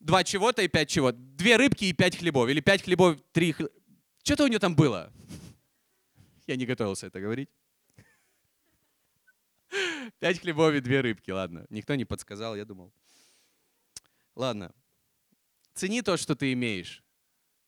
Два 0.00 0.24
чего-то 0.24 0.62
и 0.62 0.68
пять 0.68 0.88
чего-то. 0.88 1.18
Две 1.18 1.56
рыбки 1.56 1.84
и 1.84 1.92
пять 1.92 2.16
хлебов. 2.16 2.48
Или 2.48 2.60
пять 2.60 2.82
хлебов, 2.82 3.18
три 3.32 3.52
хлеб... 3.52 3.70
Что-то 4.22 4.44
у 4.44 4.48
него 4.48 4.58
там 4.58 4.74
было. 4.74 5.12
Я 6.46 6.56
не 6.56 6.66
готовился 6.66 7.06
это 7.08 7.20
говорить. 7.20 7.50
Пять 10.18 10.40
хлебов 10.40 10.74
и 10.74 10.80
две 10.80 11.00
рыбки, 11.00 11.30
ладно. 11.30 11.66
Никто 11.68 11.94
не 11.94 12.04
подсказал, 12.04 12.56
я 12.56 12.64
думал. 12.64 12.92
Ладно. 14.38 14.72
Цени 15.74 16.00
то, 16.00 16.16
что 16.16 16.36
ты 16.36 16.52
имеешь. 16.52 17.02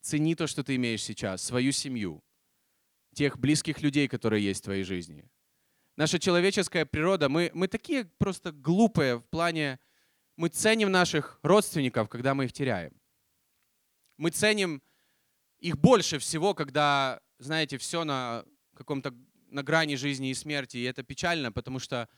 Цени 0.03 0.37
то, 0.37 0.47
что 0.47 0.63
ты 0.63 0.77
имеешь 0.77 1.03
сейчас, 1.03 1.43
свою 1.43 1.73
семью, 1.73 2.23
тех 3.13 3.39
близких 3.39 3.83
людей, 3.83 4.07
которые 4.07 4.45
есть 4.45 4.61
в 4.61 4.65
твоей 4.65 4.85
жизни. 4.85 5.29
Наша 5.97 6.21
человеческая 6.21 6.87
природа, 6.87 7.29
мы, 7.29 7.51
мы 7.55 7.67
такие 7.67 8.05
просто 8.05 8.53
глупые 8.53 9.17
в 9.17 9.25
плане, 9.25 9.81
мы 10.37 10.49
ценим 10.49 10.93
наших 10.93 11.41
родственников, 11.43 12.09
когда 12.09 12.35
мы 12.35 12.45
их 12.45 12.53
теряем. 12.53 12.93
Мы 14.17 14.31
ценим 14.31 14.81
их 15.59 15.77
больше 15.77 16.21
всего, 16.21 16.55
когда, 16.55 17.21
знаете, 17.41 17.79
все 17.79 18.05
на 18.05 18.45
каком-то 18.77 19.13
на 19.49 19.65
грани 19.65 19.97
жизни 19.97 20.31
и 20.31 20.35
смерти. 20.35 20.77
И 20.77 20.85
это 20.85 21.03
печально, 21.03 21.51
потому 21.51 21.81
что 21.81 22.09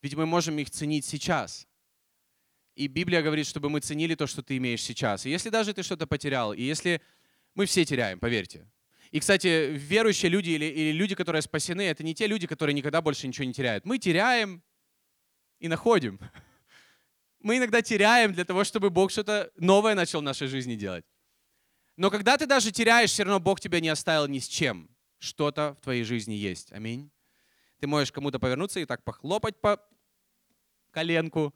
ведь 0.00 0.14
мы 0.14 0.24
можем 0.24 0.58
их 0.58 0.70
ценить 0.70 1.04
сейчас. 1.04 1.68
И 2.74 2.88
Библия 2.88 3.22
говорит, 3.22 3.46
чтобы 3.46 3.70
мы 3.70 3.80
ценили 3.80 4.14
то, 4.14 4.26
что 4.26 4.42
ты 4.42 4.56
имеешь 4.56 4.82
сейчас. 4.82 5.26
И 5.26 5.30
если 5.30 5.48
даже 5.48 5.72
ты 5.72 5.82
что-то 5.82 6.06
потерял, 6.06 6.52
и 6.52 6.62
если 6.62 7.00
мы 7.54 7.66
все 7.66 7.84
теряем, 7.84 8.18
поверьте. 8.18 8.66
И, 9.12 9.20
кстати, 9.20 9.70
верующие 9.70 10.28
люди 10.28 10.50
или, 10.50 10.64
или 10.64 10.90
люди, 10.90 11.14
которые 11.14 11.40
спасены, 11.42 11.82
это 11.82 12.02
не 12.02 12.14
те 12.14 12.26
люди, 12.26 12.48
которые 12.48 12.74
никогда 12.74 13.00
больше 13.00 13.28
ничего 13.28 13.44
не 13.44 13.52
теряют. 13.52 13.84
Мы 13.84 13.98
теряем 13.98 14.60
и 15.60 15.68
находим. 15.68 16.18
Мы 17.38 17.58
иногда 17.58 17.80
теряем 17.80 18.32
для 18.32 18.44
того, 18.44 18.64
чтобы 18.64 18.90
Бог 18.90 19.12
что-то 19.12 19.52
новое 19.56 19.94
начал 19.94 20.18
в 20.20 20.24
нашей 20.24 20.48
жизни 20.48 20.74
делать. 20.74 21.04
Но 21.96 22.10
когда 22.10 22.36
ты 22.36 22.46
даже 22.46 22.72
теряешь, 22.72 23.10
все 23.10 23.22
равно 23.22 23.38
Бог 23.38 23.60
тебя 23.60 23.78
не 23.78 23.88
оставил 23.88 24.26
ни 24.26 24.40
с 24.40 24.48
чем. 24.48 24.90
Что-то 25.18 25.76
в 25.80 25.84
твоей 25.84 26.02
жизни 26.02 26.34
есть. 26.34 26.72
Аминь. 26.72 27.10
Ты 27.78 27.86
можешь 27.86 28.10
кому-то 28.10 28.40
повернуться 28.40 28.80
и 28.80 28.84
так 28.84 29.04
похлопать 29.04 29.60
по 29.60 29.80
коленку, 30.90 31.54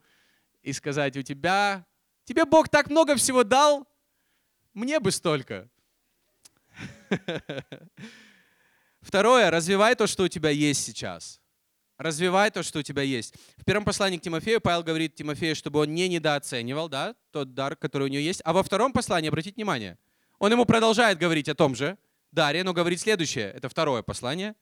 и 0.68 0.72
сказать, 0.72 1.16
у 1.16 1.22
тебя, 1.22 1.86
тебе 2.24 2.44
Бог 2.44 2.68
так 2.68 2.90
много 2.90 3.16
всего 3.16 3.42
дал, 3.42 3.88
мне 4.74 5.00
бы 5.00 5.10
столько. 5.10 5.68
Второе, 9.00 9.50
развивай 9.50 9.94
то, 9.94 10.06
что 10.06 10.24
у 10.24 10.28
тебя 10.28 10.50
есть 10.50 10.84
сейчас. 10.84 11.40
Развивай 11.96 12.50
то, 12.50 12.62
что 12.62 12.80
у 12.80 12.82
тебя 12.82 13.02
есть. 13.02 13.34
В 13.56 13.64
первом 13.64 13.84
послании 13.84 14.18
к 14.18 14.22
Тимофею 14.22 14.60
Павел 14.60 14.82
говорит 14.82 15.14
Тимофею, 15.14 15.56
чтобы 15.56 15.80
он 15.80 15.94
не 15.94 16.06
недооценивал 16.08 16.88
да, 16.88 17.16
тот 17.32 17.54
дар, 17.54 17.74
который 17.74 18.04
у 18.04 18.08
него 18.08 18.22
есть. 18.22 18.42
А 18.44 18.52
во 18.52 18.62
втором 18.62 18.92
послании, 18.92 19.28
обратите 19.28 19.56
внимание, 19.56 19.98
он 20.38 20.52
ему 20.52 20.66
продолжает 20.66 21.18
говорить 21.18 21.48
о 21.48 21.54
том 21.54 21.74
же 21.74 21.96
даре, 22.30 22.62
но 22.62 22.74
говорит 22.74 23.00
следующее. 23.00 23.50
Это 23.50 23.68
второе 23.68 24.02
послание. 24.02 24.54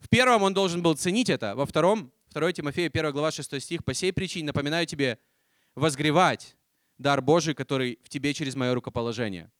В 0.00 0.08
первом 0.08 0.42
он 0.42 0.52
должен 0.52 0.82
был 0.82 0.94
ценить 0.96 1.30
это, 1.30 1.54
во 1.54 1.64
втором 1.64 2.12
2 2.32 2.52
Тимофея, 2.52 2.88
1 2.88 3.12
глава, 3.12 3.30
6 3.30 3.60
стих. 3.62 3.84
«По 3.84 3.94
сей 3.94 4.12
причине 4.12 4.46
напоминаю 4.46 4.86
тебе 4.86 5.18
возгревать 5.78 6.56
дар 6.98 7.22
Божий, 7.22 7.54
который 7.54 7.98
в 8.02 8.08
тебе 8.08 8.34
через 8.34 8.54
мое 8.54 8.74
рукоположение». 8.74 9.50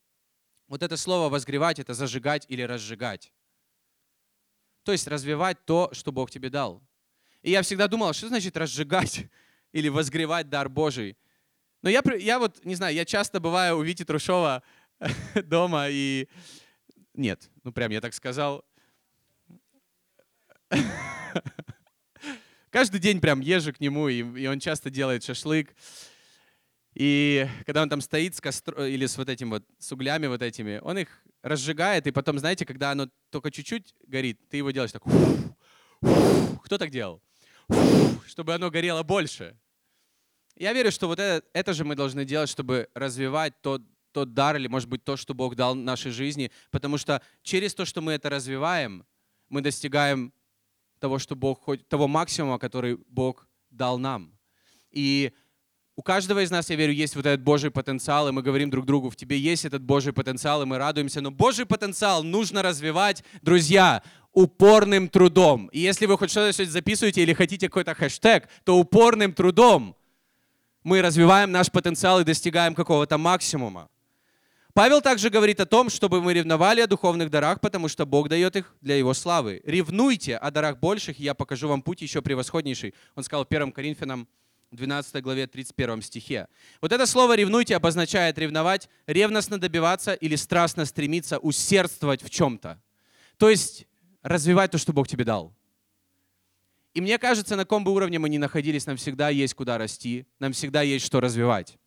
Вот 0.66 0.82
это 0.82 0.96
слово 0.96 1.30
«возгревать»— 1.30 1.78
это 1.80 1.94
зажигать 1.94 2.44
или 2.48 2.62
разжигать. 2.62 3.32
То 4.82 4.92
есть 4.92 5.06
развивать 5.06 5.64
то, 5.64 5.90
что 5.92 6.12
Бог 6.12 6.30
тебе 6.30 6.50
дал. 6.50 6.82
И 7.42 7.50
я 7.50 7.62
всегда 7.62 7.88
думал, 7.88 8.12
что 8.12 8.28
значит 8.28 8.56
разжигать 8.56 9.26
или 9.72 9.88
возгревать 9.88 10.48
дар 10.48 10.68
Божий. 10.68 11.16
Но 11.82 11.90
я, 11.90 12.02
я 12.18 12.38
вот, 12.38 12.64
не 12.64 12.74
знаю, 12.74 12.94
я 12.94 13.04
часто 13.04 13.40
бываю 13.40 13.78
у 13.78 13.82
Вити 13.82 14.04
Трушова 14.04 14.62
дома 15.44 15.88
и... 15.88 16.28
Нет, 17.14 17.50
ну 17.62 17.72
прям 17.72 17.90
я 17.90 18.00
так 18.00 18.14
сказал. 18.14 18.64
Каждый 22.70 23.00
день 23.00 23.20
прям 23.20 23.40
езжу 23.40 23.72
к 23.72 23.80
нему, 23.80 24.08
и, 24.08 24.18
и 24.18 24.46
он 24.46 24.60
часто 24.60 24.90
делает 24.90 25.24
шашлык. 25.24 25.74
И 26.94 27.46
когда 27.64 27.82
он 27.82 27.88
там 27.88 28.00
стоит 28.00 28.34
с 28.34 28.40
костро, 28.40 28.86
или 28.86 29.06
с 29.06 29.16
вот 29.16 29.28
этим 29.28 29.50
вот, 29.50 29.64
с 29.78 29.92
углями 29.92 30.26
вот 30.26 30.42
этими, 30.42 30.80
он 30.82 30.98
их 30.98 31.08
разжигает, 31.42 32.06
и 32.06 32.10
потом, 32.10 32.38
знаете, 32.38 32.66
когда 32.66 32.90
оно 32.90 33.08
только 33.30 33.50
чуть-чуть 33.50 33.94
горит, 34.06 34.40
ты 34.50 34.58
его 34.58 34.70
делаешь 34.70 34.92
так. 34.92 35.02
Кто 36.64 36.76
так 36.76 36.90
делал? 36.90 37.22
Чтобы 38.26 38.54
оно 38.54 38.70
горело 38.70 39.02
больше. 39.02 39.56
Я 40.56 40.72
верю, 40.72 40.90
что 40.90 41.06
вот 41.06 41.20
это, 41.20 41.46
это 41.52 41.72
же 41.72 41.84
мы 41.84 41.94
должны 41.94 42.24
делать, 42.24 42.50
чтобы 42.50 42.88
развивать 42.94 43.54
тот, 43.62 43.82
тот 44.12 44.34
дар, 44.34 44.56
или, 44.56 44.66
может 44.66 44.88
быть, 44.88 45.04
то, 45.04 45.16
что 45.16 45.34
Бог 45.34 45.54
дал 45.54 45.74
нашей 45.74 46.10
жизни, 46.10 46.50
потому 46.70 46.98
что 46.98 47.22
через 47.42 47.74
то, 47.74 47.84
что 47.84 48.00
мы 48.00 48.12
это 48.12 48.28
развиваем, 48.28 49.06
мы 49.48 49.60
достигаем 49.60 50.32
того, 50.98 51.18
что 51.18 51.36
Бог, 51.36 51.66
того 51.88 52.08
максимума, 52.08 52.58
который 52.58 52.98
Бог 53.08 53.46
дал 53.70 53.98
нам. 53.98 54.32
И 54.90 55.32
у 55.96 56.02
каждого 56.02 56.44
из 56.44 56.50
нас, 56.50 56.70
я 56.70 56.76
верю, 56.76 56.92
есть 56.92 57.16
вот 57.16 57.26
этот 57.26 57.42
Божий 57.42 57.70
потенциал, 57.70 58.28
и 58.28 58.32
мы 58.32 58.42
говорим 58.42 58.70
друг 58.70 58.86
другу, 58.86 59.10
в 59.10 59.16
тебе 59.16 59.36
есть 59.36 59.64
этот 59.64 59.82
Божий 59.82 60.12
потенциал, 60.12 60.62
и 60.62 60.64
мы 60.64 60.78
радуемся. 60.78 61.20
Но 61.20 61.30
Божий 61.30 61.66
потенциал 61.66 62.22
нужно 62.22 62.62
развивать, 62.62 63.24
друзья, 63.42 64.02
упорным 64.32 65.08
трудом. 65.08 65.66
И 65.72 65.80
если 65.80 66.06
вы 66.06 66.16
хоть 66.16 66.30
что-то 66.30 66.64
записываете 66.64 67.22
или 67.22 67.32
хотите 67.32 67.68
какой-то 67.68 67.94
хэштег, 67.94 68.48
то 68.64 68.78
упорным 68.78 69.32
трудом 69.32 69.96
мы 70.84 71.02
развиваем 71.02 71.50
наш 71.50 71.70
потенциал 71.70 72.20
и 72.20 72.24
достигаем 72.24 72.74
какого-то 72.74 73.18
максимума. 73.18 73.88
Павел 74.74 75.00
также 75.00 75.30
говорит 75.30 75.60
о 75.60 75.66
том, 75.66 75.90
чтобы 75.90 76.22
мы 76.22 76.34
ревновали 76.34 76.80
о 76.80 76.86
духовных 76.86 77.30
дарах, 77.30 77.60
потому 77.60 77.88
что 77.88 78.06
Бог 78.06 78.28
дает 78.28 78.54
их 78.56 78.74
для 78.80 78.96
Его 78.96 79.14
славы. 79.14 79.60
Ревнуйте 79.64 80.36
о 80.36 80.50
дарах 80.50 80.78
больших, 80.78 81.18
и 81.18 81.24
я 81.24 81.34
покажу 81.34 81.68
вам 81.68 81.82
путь 81.82 82.02
еще 82.02 82.22
превосходнейший. 82.22 82.94
Он 83.16 83.24
сказал 83.24 83.46
1 83.48 83.72
Коринфянам 83.72 84.28
12 84.70 85.22
главе 85.22 85.46
31 85.46 86.02
стихе. 86.02 86.46
Вот 86.80 86.92
это 86.92 87.06
слово 87.06 87.34
«ревнуйте» 87.36 87.74
обозначает 87.74 88.38
ревновать, 88.38 88.88
ревностно 89.06 89.58
добиваться 89.58 90.12
или 90.12 90.36
страстно 90.36 90.84
стремиться 90.84 91.38
усердствовать 91.38 92.22
в 92.22 92.30
чем-то. 92.30 92.80
То 93.38 93.48
есть 93.48 93.86
развивать 94.22 94.70
то, 94.70 94.78
что 94.78 94.92
Бог 94.92 95.08
тебе 95.08 95.24
дал. 95.24 95.54
И 96.92 97.00
мне 97.00 97.18
кажется, 97.18 97.56
на 97.56 97.62
каком 97.62 97.84
бы 97.84 97.92
уровне 97.92 98.18
мы 98.18 98.28
ни 98.28 98.38
находились, 98.38 98.86
нам 98.86 98.96
всегда 98.96 99.28
есть 99.28 99.54
куда 99.54 99.78
расти, 99.78 100.26
нам 100.38 100.52
всегда 100.52 100.82
есть 100.82 101.06
что 101.06 101.20
развивать. 101.20 101.77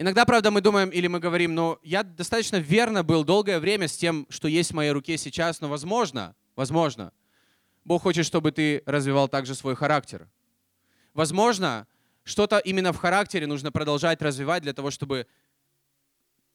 Иногда, 0.00 0.24
правда, 0.24 0.52
мы 0.52 0.60
думаем 0.60 0.90
или 0.90 1.08
мы 1.08 1.18
говорим, 1.18 1.56
ну, 1.56 1.76
я 1.82 2.04
достаточно 2.04 2.56
верно 2.56 3.02
был 3.02 3.24
долгое 3.24 3.58
время 3.58 3.88
с 3.88 3.96
тем, 3.96 4.26
что 4.30 4.46
есть 4.46 4.70
в 4.70 4.74
моей 4.74 4.92
руке 4.92 5.18
сейчас, 5.18 5.60
но 5.60 5.68
возможно, 5.68 6.36
возможно, 6.54 7.12
Бог 7.84 8.02
хочет, 8.02 8.24
чтобы 8.24 8.52
ты 8.52 8.84
развивал 8.86 9.28
также 9.28 9.56
свой 9.56 9.74
характер. 9.74 10.28
Возможно, 11.14 11.88
что-то 12.22 12.58
именно 12.58 12.92
в 12.92 12.96
характере 12.98 13.48
нужно 13.48 13.72
продолжать 13.72 14.22
развивать 14.22 14.62
для 14.62 14.72
того, 14.72 14.92
чтобы 14.92 15.26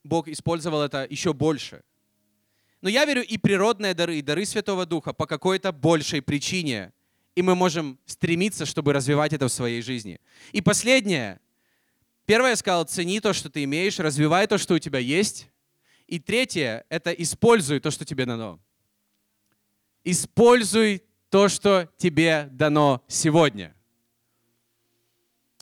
Бог 0.05 0.29
использовал 0.29 0.81
это 0.81 1.05
еще 1.09 1.33
больше. 1.33 1.83
Но 2.79 2.87
я 2.87 3.03
верю 3.03 3.25
и 3.25 3.37
природные 3.37 3.93
дары, 3.93 4.19
и 4.19 4.21
дары 4.21 4.45
Святого 4.45 4.85
Духа 4.85 5.11
по 5.11 5.25
какой-то 5.25 5.73
большей 5.73 6.21
причине. 6.21 6.93
И 7.35 7.41
мы 7.41 7.55
можем 7.55 7.99
стремиться, 8.05 8.65
чтобы 8.65 8.93
развивать 8.93 9.33
это 9.33 9.49
в 9.49 9.51
своей 9.51 9.81
жизни. 9.81 10.21
И 10.53 10.61
последнее, 10.61 11.41
Первое, 12.25 12.51
я 12.51 12.55
сказал, 12.55 12.85
цени 12.85 13.19
то, 13.19 13.33
что 13.33 13.49
ты 13.49 13.63
имеешь, 13.65 13.99
развивай 13.99 14.47
то, 14.47 14.57
что 14.57 14.75
у 14.75 14.79
тебя 14.79 14.99
есть. 14.99 15.49
И 16.07 16.19
третье, 16.19 16.85
это 16.89 17.11
используй 17.11 17.79
то, 17.79 17.91
что 17.91 18.05
тебе 18.05 18.25
дано. 18.25 18.59
Используй 20.03 21.03
то, 21.29 21.49
что 21.49 21.89
тебе 21.97 22.49
дано 22.51 23.03
сегодня. 23.07 23.75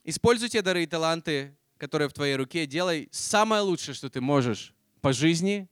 Используй 0.04 0.50
те 0.50 0.62
дары 0.62 0.84
и 0.84 0.88
таланты, 0.88 1.56
которые 1.78 2.10
в 2.10 2.14
твоей 2.14 2.36
руке. 2.36 2.66
Делай 2.66 3.08
самое 3.12 3.62
лучшее, 3.62 3.96
что 3.96 4.10
ты 4.10 4.22
можешь 4.22 4.74
по 5.02 5.14
жизни. 5.14 5.68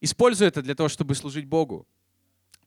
Используй 0.00 0.48
это 0.48 0.62
для 0.62 0.74
того, 0.74 0.88
чтобы 0.88 1.14
служить 1.14 1.46
Богу. 1.46 1.86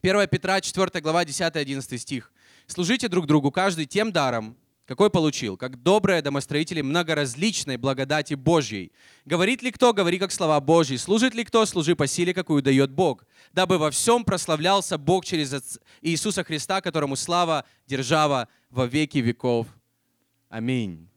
1 0.01 0.27
Петра 0.27 0.61
4 0.61 1.01
глава 1.01 1.23
10-11 1.23 1.97
стих. 1.97 2.31
«Служите 2.67 3.07
друг 3.07 3.25
другу, 3.25 3.51
каждый 3.51 3.85
тем 3.85 4.11
даром, 4.11 4.57
какой 4.85 5.09
получил, 5.09 5.55
как 5.55 5.81
добрые 5.81 6.21
домостроители 6.21 6.81
многоразличной 6.81 7.77
благодати 7.77 8.33
Божьей. 8.33 8.91
Говорит 9.25 9.61
ли 9.61 9.71
кто, 9.71 9.93
говори 9.93 10.19
как 10.19 10.31
слова 10.31 10.59
Божьи. 10.59 10.97
Служит 10.97 11.33
ли 11.33 11.45
кто, 11.45 11.65
служи 11.65 11.95
по 11.95 12.05
силе, 12.05 12.33
какую 12.33 12.61
дает 12.61 12.91
Бог. 12.91 13.25
Дабы 13.53 13.77
во 13.77 13.91
всем 13.91 14.25
прославлялся 14.25 14.97
Бог 14.97 15.25
через 15.25 15.79
Иисуса 16.01 16.43
Христа, 16.43 16.81
которому 16.81 17.15
слава, 17.15 17.65
держава 17.87 18.49
во 18.69 18.85
веки 18.85 19.19
веков. 19.19 19.67
Аминь. 20.49 21.07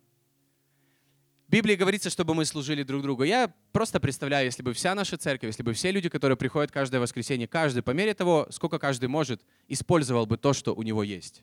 В 1.49 1.51
Библии 1.51 1.75
говорится, 1.75 2.11
чтобы 2.11 2.35
мы 2.35 2.45
служили 2.45 2.83
друг 2.83 3.03
другу. 3.03 3.23
Я 3.23 3.53
просто 3.73 4.01
представляю, 4.01 4.47
если 4.47 4.63
бы 4.63 4.73
вся 4.73 4.95
наша 4.95 5.17
церковь, 5.17 5.49
если 5.49 5.63
бы 5.63 5.73
все 5.75 5.91
люди, 5.93 6.09
которые 6.09 6.37
приходят 6.37 6.73
каждое 6.73 7.01
воскресенье, 7.01 7.47
каждый 7.47 7.83
по 7.83 7.93
мере 7.93 8.15
того, 8.15 8.49
сколько 8.51 8.79
каждый 8.79 9.09
может, 9.09 9.43
использовал 9.69 10.27
бы 10.27 10.39
то, 10.39 10.53
что 10.53 10.75
у 10.75 10.83
него 10.83 11.03
есть 11.03 11.43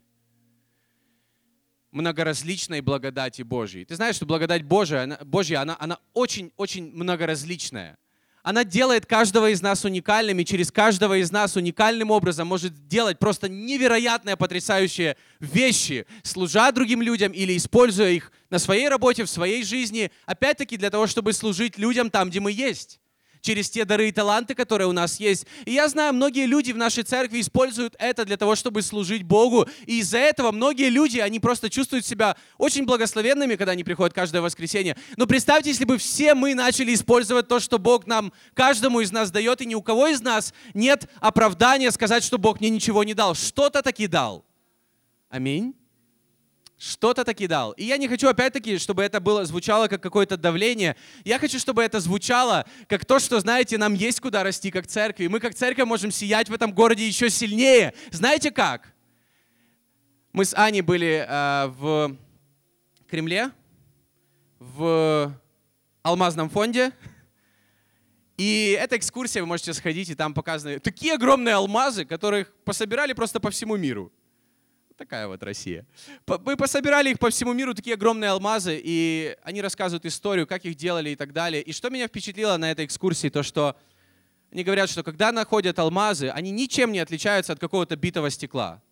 многоразличной 1.94 2.82
благодати 2.82 3.42
Божьей. 3.42 3.86
Ты 3.86 3.96
знаешь, 3.96 4.16
что 4.16 4.26
благодать 4.26 4.64
Божия, 4.64 5.04
она, 5.04 5.18
Божья, 5.24 5.62
она, 5.62 5.78
она 5.80 6.00
очень-очень 6.14 6.92
многоразличная. 6.94 7.98
Она 8.42 8.66
делает 8.66 9.06
каждого 9.06 9.50
из 9.52 9.62
нас 9.62 9.86
уникальным, 9.86 10.38
и 10.40 10.46
через 10.46 10.70
каждого 10.70 11.18
из 11.18 11.32
нас 11.32 11.56
уникальным 11.56 12.12
образом 12.12 12.46
может 12.46 12.88
делать 12.90 13.18
просто 13.18 13.48
невероятные, 13.48 14.36
потрясающие 14.36 15.16
вещи, 15.40 16.06
служа 16.24 16.70
другим 16.74 17.02
людям 17.02 17.32
или 17.32 17.56
используя 17.56 18.10
их 18.10 18.34
на 18.50 18.60
своей 18.60 18.90
работе, 18.90 19.24
в 19.24 19.30
своей 19.30 19.64
жизни, 19.64 20.12
опять-таки 20.26 20.76
для 20.76 20.90
того, 20.90 21.08
чтобы 21.08 21.32
служить 21.32 21.78
людям 21.78 22.10
там, 22.10 22.30
где 22.30 22.42
мы 22.42 22.52
есть 22.52 23.00
через 23.44 23.70
те 23.70 23.86
дары 23.86 24.08
и 24.08 24.12
таланты, 24.12 24.56
которые 24.56 24.88
у 24.88 24.94
нас 24.94 25.20
есть. 25.20 25.46
И 25.66 25.74
я 25.74 25.88
знаю, 25.88 26.14
многие 26.14 26.46
люди 26.46 26.72
в 26.72 26.78
нашей 26.78 27.04
церкви 27.04 27.42
используют 27.42 27.96
это 28.00 28.26
для 28.26 28.38
того, 28.38 28.56
чтобы 28.56 28.82
служить 28.82 29.24
Богу. 29.24 29.68
И 29.86 30.00
из-за 30.00 30.18
этого 30.18 30.52
многие 30.52 30.90
люди, 30.90 31.20
они 31.20 31.40
просто 31.40 31.70
чувствуют 31.70 32.06
себя 32.06 32.36
очень 32.58 32.86
благословенными, 32.86 33.56
когда 33.56 33.74
они 33.74 33.84
приходят 33.84 34.14
каждое 34.14 34.42
воскресенье. 34.42 34.98
Но 35.18 35.28
представьте, 35.28 35.70
если 35.70 35.86
бы 35.86 35.98
все 35.98 36.34
мы 36.34 36.56
начали 36.56 36.94
использовать 36.94 37.48
то, 37.48 37.60
что 37.60 37.78
Бог 37.78 38.08
нам, 38.08 38.32
каждому 38.54 39.02
из 39.02 39.12
нас 39.12 39.30
дает, 39.30 39.62
и 39.62 39.66
ни 39.66 39.76
у 39.76 39.82
кого 39.82 40.08
из 40.08 40.22
нас 40.22 40.54
нет 40.74 41.10
оправдания 41.20 41.92
сказать, 41.92 42.24
что 42.24 42.38
Бог 42.38 42.62
мне 42.62 42.70
ничего 42.70 43.04
не 43.04 43.14
дал. 43.14 43.36
Что-то 43.36 43.82
таки 43.82 44.08
дал. 44.08 44.46
Аминь 45.30 45.76
что-то 46.84 47.24
таки 47.24 47.48
дал. 47.48 47.72
И 47.72 47.86
я 47.86 47.98
не 47.98 48.10
хочу, 48.10 48.28
опять-таки, 48.28 48.78
чтобы 48.78 49.04
это 49.04 49.22
было, 49.22 49.46
звучало 49.46 49.88
как 49.88 50.04
какое-то 50.04 50.36
давление. 50.36 50.98
Я 51.24 51.40
хочу, 51.40 51.58
чтобы 51.58 51.82
это 51.82 52.02
звучало 52.02 52.66
как 52.88 53.06
то, 53.06 53.20
что, 53.20 53.40
знаете, 53.40 53.78
нам 53.78 53.94
есть 53.94 54.20
куда 54.20 54.44
расти 54.44 54.70
как 54.70 54.86
церкви. 54.86 55.28
Мы 55.28 55.40
как 55.40 55.56
церковь 55.56 55.88
можем 55.88 56.12
сиять 56.12 56.50
в 56.50 56.54
этом 56.54 56.74
городе 56.74 57.08
еще 57.08 57.30
сильнее. 57.30 57.94
Знаете 58.12 58.52
как? 58.52 58.94
Мы 60.34 60.44
с 60.44 60.54
Аней 60.54 60.82
были 60.82 61.26
э, 61.26 61.68
в 61.68 62.18
Кремле, 63.10 63.52
в 64.60 65.34
Алмазном 66.02 66.50
фонде. 66.50 66.92
И 68.36 68.78
эта 68.78 68.98
экскурсия, 68.98 69.42
вы 69.42 69.48
можете 69.48 69.74
сходить, 69.74 70.10
и 70.10 70.16
там 70.16 70.34
показаны 70.34 70.80
такие 70.80 71.14
огромные 71.14 71.56
алмазы, 71.56 72.04
которых 72.04 72.54
пособирали 72.66 73.14
просто 73.14 73.40
по 73.40 73.52
всему 73.52 73.78
миру. 73.78 74.12
Такая 74.98 75.28
вот 75.28 75.42
Россия. 75.42 75.86
Мы 76.28 76.56
пособирали 76.56 77.10
их 77.10 77.20
по 77.20 77.30
всему 77.32 77.54
миру, 77.54 77.74
такие 77.74 77.96
огромные 77.96 78.30
алмазы, 78.30 78.80
и 78.84 79.36
они 79.44 79.62
рассказывают 79.62 80.06
историю, 80.06 80.46
как 80.46 80.66
их 80.66 80.76
делали 80.76 81.10
и 81.10 81.16
так 81.16 81.34
далее. 81.34 81.64
И 81.64 81.74
что 81.74 81.90
меня 81.90 82.08
впечатлило 82.08 82.58
на 82.58 82.72
этой 82.72 82.86
экскурсии, 82.86 83.30
то 83.30 83.42
что 83.42 83.76
они 84.52 84.64
говорят, 84.64 84.90
что 84.90 85.02
когда 85.02 85.32
находят 85.32 85.80
алмазы, 85.80 86.30
они 86.30 86.52
ничем 86.52 86.92
не 86.92 87.00
отличаются 87.00 87.54
от 87.54 87.60
какого-то 87.60 87.96
битого 87.96 88.30
стекла. 88.30 88.84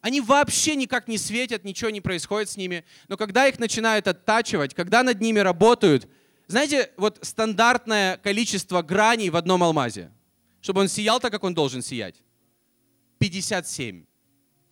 Они 0.00 0.22
вообще 0.22 0.74
никак 0.74 1.06
не 1.06 1.18
светят, 1.18 1.64
ничего 1.64 1.90
не 1.90 2.00
происходит 2.00 2.48
с 2.48 2.56
ними. 2.56 2.84
Но 3.08 3.18
когда 3.18 3.46
их 3.46 3.58
начинают 3.58 4.08
оттачивать, 4.08 4.72
когда 4.72 5.02
над 5.02 5.20
ними 5.20 5.40
работают, 5.40 6.08
знаете, 6.46 6.90
вот 6.96 7.18
стандартное 7.20 8.16
количество 8.16 8.80
граней 8.80 9.28
в 9.28 9.36
одном 9.36 9.62
алмазе, 9.62 10.10
чтобы 10.62 10.80
он 10.80 10.88
сиял 10.88 11.20
так, 11.20 11.30
как 11.30 11.44
он 11.44 11.52
должен 11.52 11.82
сиять, 11.82 12.22
57. 13.18 14.06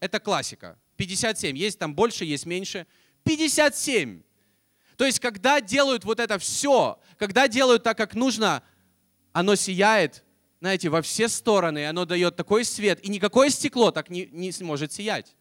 Это 0.01 0.21
классика. 0.21 0.79
57. 0.97 1.57
Есть 1.57 1.79
там 1.79 1.95
больше, 1.95 2.25
есть 2.25 2.47
меньше. 2.47 2.87
57. 3.25 4.23
То 4.97 5.05
есть, 5.05 5.21
когда 5.21 5.61
делают 5.61 6.05
вот 6.05 6.19
это 6.19 6.39
все, 6.39 6.99
когда 7.19 7.47
делают 7.47 7.85
так, 7.85 7.97
как 7.97 8.15
нужно, 8.15 8.63
оно 9.33 9.55
сияет, 9.55 10.25
знаете, 10.61 10.89
во 10.89 11.03
все 11.03 11.29
стороны, 11.29 11.87
оно 11.87 12.05
дает 12.05 12.35
такой 12.35 12.65
свет, 12.65 13.05
и 13.05 13.09
никакое 13.09 13.51
стекло 13.51 13.93
так 13.93 14.11
не, 14.11 14.29
не 14.33 14.51
сможет 14.51 14.93
сиять. 14.93 15.37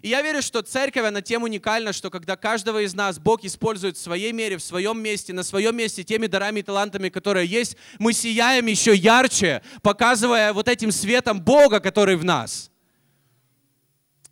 И 0.00 0.08
я 0.08 0.22
верю, 0.22 0.42
что 0.42 0.62
церковь, 0.62 1.04
она 1.04 1.20
тем 1.20 1.44
уникальна, 1.44 1.92
что 1.92 2.10
когда 2.10 2.34
каждого 2.36 2.82
из 2.82 2.94
нас 2.94 3.20
Бог 3.20 3.44
использует 3.44 3.96
в 3.96 4.00
своей 4.00 4.32
мере, 4.32 4.56
в 4.56 4.62
своем 4.62 5.00
месте, 5.00 5.32
на 5.32 5.44
своем 5.44 5.76
месте, 5.76 6.02
теми 6.02 6.26
дарами 6.26 6.60
и 6.60 6.62
талантами, 6.62 7.08
которые 7.08 7.46
есть, 7.46 7.76
мы 8.00 8.12
сияем 8.12 8.66
еще 8.66 8.96
ярче, 8.96 9.62
показывая 9.82 10.52
вот 10.52 10.66
этим 10.66 10.90
светом 10.90 11.40
Бога, 11.40 11.78
который 11.78 12.16
в 12.16 12.24
нас. 12.24 12.71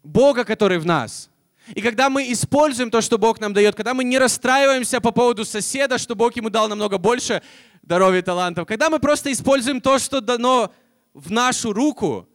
Бога, 0.03 0.45
который 0.45 0.79
в 0.79 0.87
нас. 0.87 1.31
И 1.75 1.83
когда 1.83 2.11
мы 2.11 2.33
используем 2.33 2.91
то, 2.91 3.01
что 3.01 3.19
Бог 3.19 3.41
нам 3.41 3.53
дает, 3.53 3.75
когда 3.75 3.95
мы 3.95 4.03
не 4.03 4.19
расстраиваемся 4.19 5.01
по 5.01 5.13
поводу 5.13 5.45
соседа, 5.45 5.99
что 5.99 6.17
Бог 6.17 6.35
ему 6.37 6.51
дал 6.51 6.69
намного 6.69 6.99
больше 6.99 7.43
даров 7.83 8.15
и 8.15 8.23
талантов, 8.23 8.67
когда 8.67 8.91
мы 8.91 8.99
просто 8.99 9.31
используем 9.31 9.81
то, 9.81 9.99
что 9.99 10.21
дано 10.21 10.73
в 11.13 11.31
нашу 11.31 11.73
руку, 11.73 12.29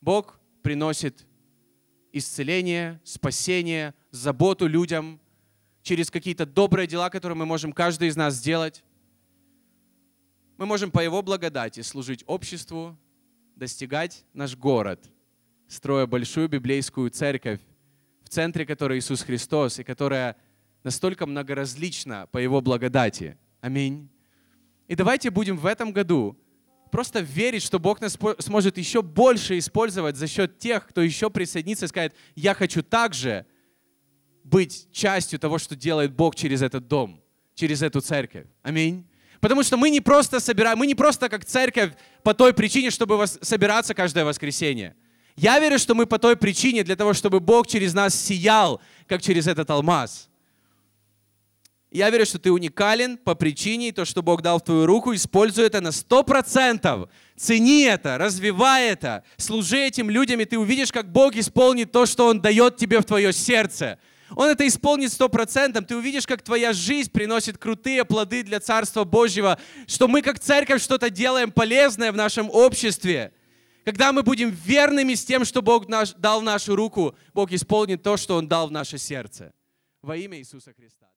Бог 0.00 0.38
приносит 0.62 1.26
исцеление, 2.12 3.00
спасение, 3.04 3.94
заботу 4.10 4.66
людям 4.66 5.20
через 5.82 6.10
какие-то 6.10 6.44
добрые 6.44 6.86
дела, 6.86 7.08
которые 7.08 7.36
мы 7.36 7.46
можем 7.46 7.72
каждый 7.72 8.08
из 8.08 8.16
нас 8.16 8.34
сделать. 8.34 8.84
Мы 10.58 10.66
можем 10.66 10.90
по 10.90 11.00
Его 11.00 11.22
благодати 11.22 11.80
служить 11.80 12.24
обществу, 12.26 12.96
достигать 13.56 14.24
наш 14.34 14.56
город– 14.56 15.00
строя 15.72 16.06
большую 16.06 16.48
библейскую 16.48 17.08
церковь, 17.10 17.60
в 18.24 18.28
центре 18.28 18.66
которой 18.66 18.98
Иисус 18.98 19.22
Христос, 19.22 19.78
и 19.78 19.84
которая 19.84 20.36
настолько 20.84 21.24
многоразлична 21.24 22.28
по 22.30 22.38
Его 22.38 22.60
благодати. 22.60 23.38
Аминь. 23.62 24.10
И 24.86 24.94
давайте 24.94 25.30
будем 25.30 25.56
в 25.56 25.64
этом 25.64 25.92
году 25.92 26.38
просто 26.90 27.20
верить, 27.20 27.62
что 27.62 27.78
Бог 27.78 28.02
нас 28.02 28.18
сможет 28.38 28.76
еще 28.76 29.00
больше 29.00 29.56
использовать 29.56 30.16
за 30.16 30.26
счет 30.26 30.58
тех, 30.58 30.86
кто 30.86 31.00
еще 31.00 31.30
присоединится 31.30 31.86
и 31.86 31.88
скажет, 31.88 32.14
я 32.34 32.52
хочу 32.52 32.82
также 32.82 33.46
быть 34.44 34.88
частью 34.92 35.38
того, 35.38 35.56
что 35.56 35.74
делает 35.74 36.12
Бог 36.12 36.34
через 36.34 36.60
этот 36.60 36.86
дом, 36.86 37.22
через 37.54 37.80
эту 37.80 38.02
церковь. 38.02 38.46
Аминь. 38.62 39.08
Потому 39.40 39.62
что 39.62 39.78
мы 39.78 39.88
не 39.88 40.02
просто 40.02 40.38
собираем, 40.38 40.78
мы 40.78 40.86
не 40.86 40.94
просто 40.94 41.30
как 41.30 41.46
церковь 41.46 41.94
по 42.22 42.34
той 42.34 42.52
причине, 42.52 42.90
чтобы 42.90 43.26
собираться 43.26 43.94
каждое 43.94 44.26
воскресенье. 44.26 44.94
Я 45.36 45.58
верю, 45.58 45.78
что 45.78 45.94
мы 45.94 46.06
по 46.06 46.18
той 46.18 46.36
причине, 46.36 46.84
для 46.84 46.96
того, 46.96 47.14
чтобы 47.14 47.40
Бог 47.40 47.66
через 47.66 47.94
нас 47.94 48.14
сиял, 48.14 48.80
как 49.06 49.22
через 49.22 49.46
этот 49.46 49.70
алмаз. 49.70 50.28
Я 51.90 52.08
верю, 52.08 52.24
что 52.24 52.38
ты 52.38 52.50
уникален 52.50 53.18
по 53.18 53.34
причине, 53.34 53.92
то, 53.92 54.06
что 54.06 54.22
Бог 54.22 54.40
дал 54.40 54.58
в 54.58 54.64
твою 54.64 54.86
руку, 54.86 55.14
используй 55.14 55.66
это 55.66 55.82
на 55.82 55.88
100%. 55.88 57.08
Цени 57.36 57.82
это, 57.82 58.16
развивай 58.16 58.88
это, 58.88 59.24
служи 59.36 59.78
этим 59.78 60.08
людям, 60.08 60.40
и 60.40 60.46
ты 60.46 60.58
увидишь, 60.58 60.90
как 60.90 61.12
Бог 61.12 61.36
исполнит 61.36 61.92
то, 61.92 62.06
что 62.06 62.28
Он 62.28 62.40
дает 62.40 62.78
тебе 62.78 63.00
в 63.00 63.04
твое 63.04 63.30
сердце. 63.34 63.98
Он 64.34 64.48
это 64.48 64.66
исполнит 64.66 65.12
сто 65.12 65.28
процентов. 65.28 65.86
Ты 65.86 65.94
увидишь, 65.94 66.26
как 66.26 66.40
твоя 66.40 66.72
жизнь 66.72 67.10
приносит 67.10 67.58
крутые 67.58 68.06
плоды 68.06 68.42
для 68.42 68.60
Царства 68.60 69.04
Божьего, 69.04 69.58
что 69.86 70.08
мы 70.08 70.22
как 70.22 70.40
церковь 70.40 70.82
что-то 70.82 71.10
делаем 71.10 71.52
полезное 71.52 72.10
в 72.10 72.16
нашем 72.16 72.48
обществе. 72.48 73.32
Когда 73.84 74.12
мы 74.12 74.22
будем 74.22 74.50
верными 74.50 75.14
с 75.14 75.24
тем, 75.24 75.44
что 75.44 75.60
Бог 75.60 75.88
наш, 75.88 76.12
дал 76.14 76.40
нашу 76.40 76.76
руку, 76.76 77.16
Бог 77.34 77.52
исполнит 77.52 78.02
то, 78.02 78.16
что 78.16 78.36
Он 78.36 78.46
дал 78.46 78.68
в 78.68 78.72
наше 78.72 78.98
сердце. 78.98 79.52
Во 80.02 80.16
имя 80.16 80.38
Иисуса 80.38 80.72
Христа. 80.72 81.11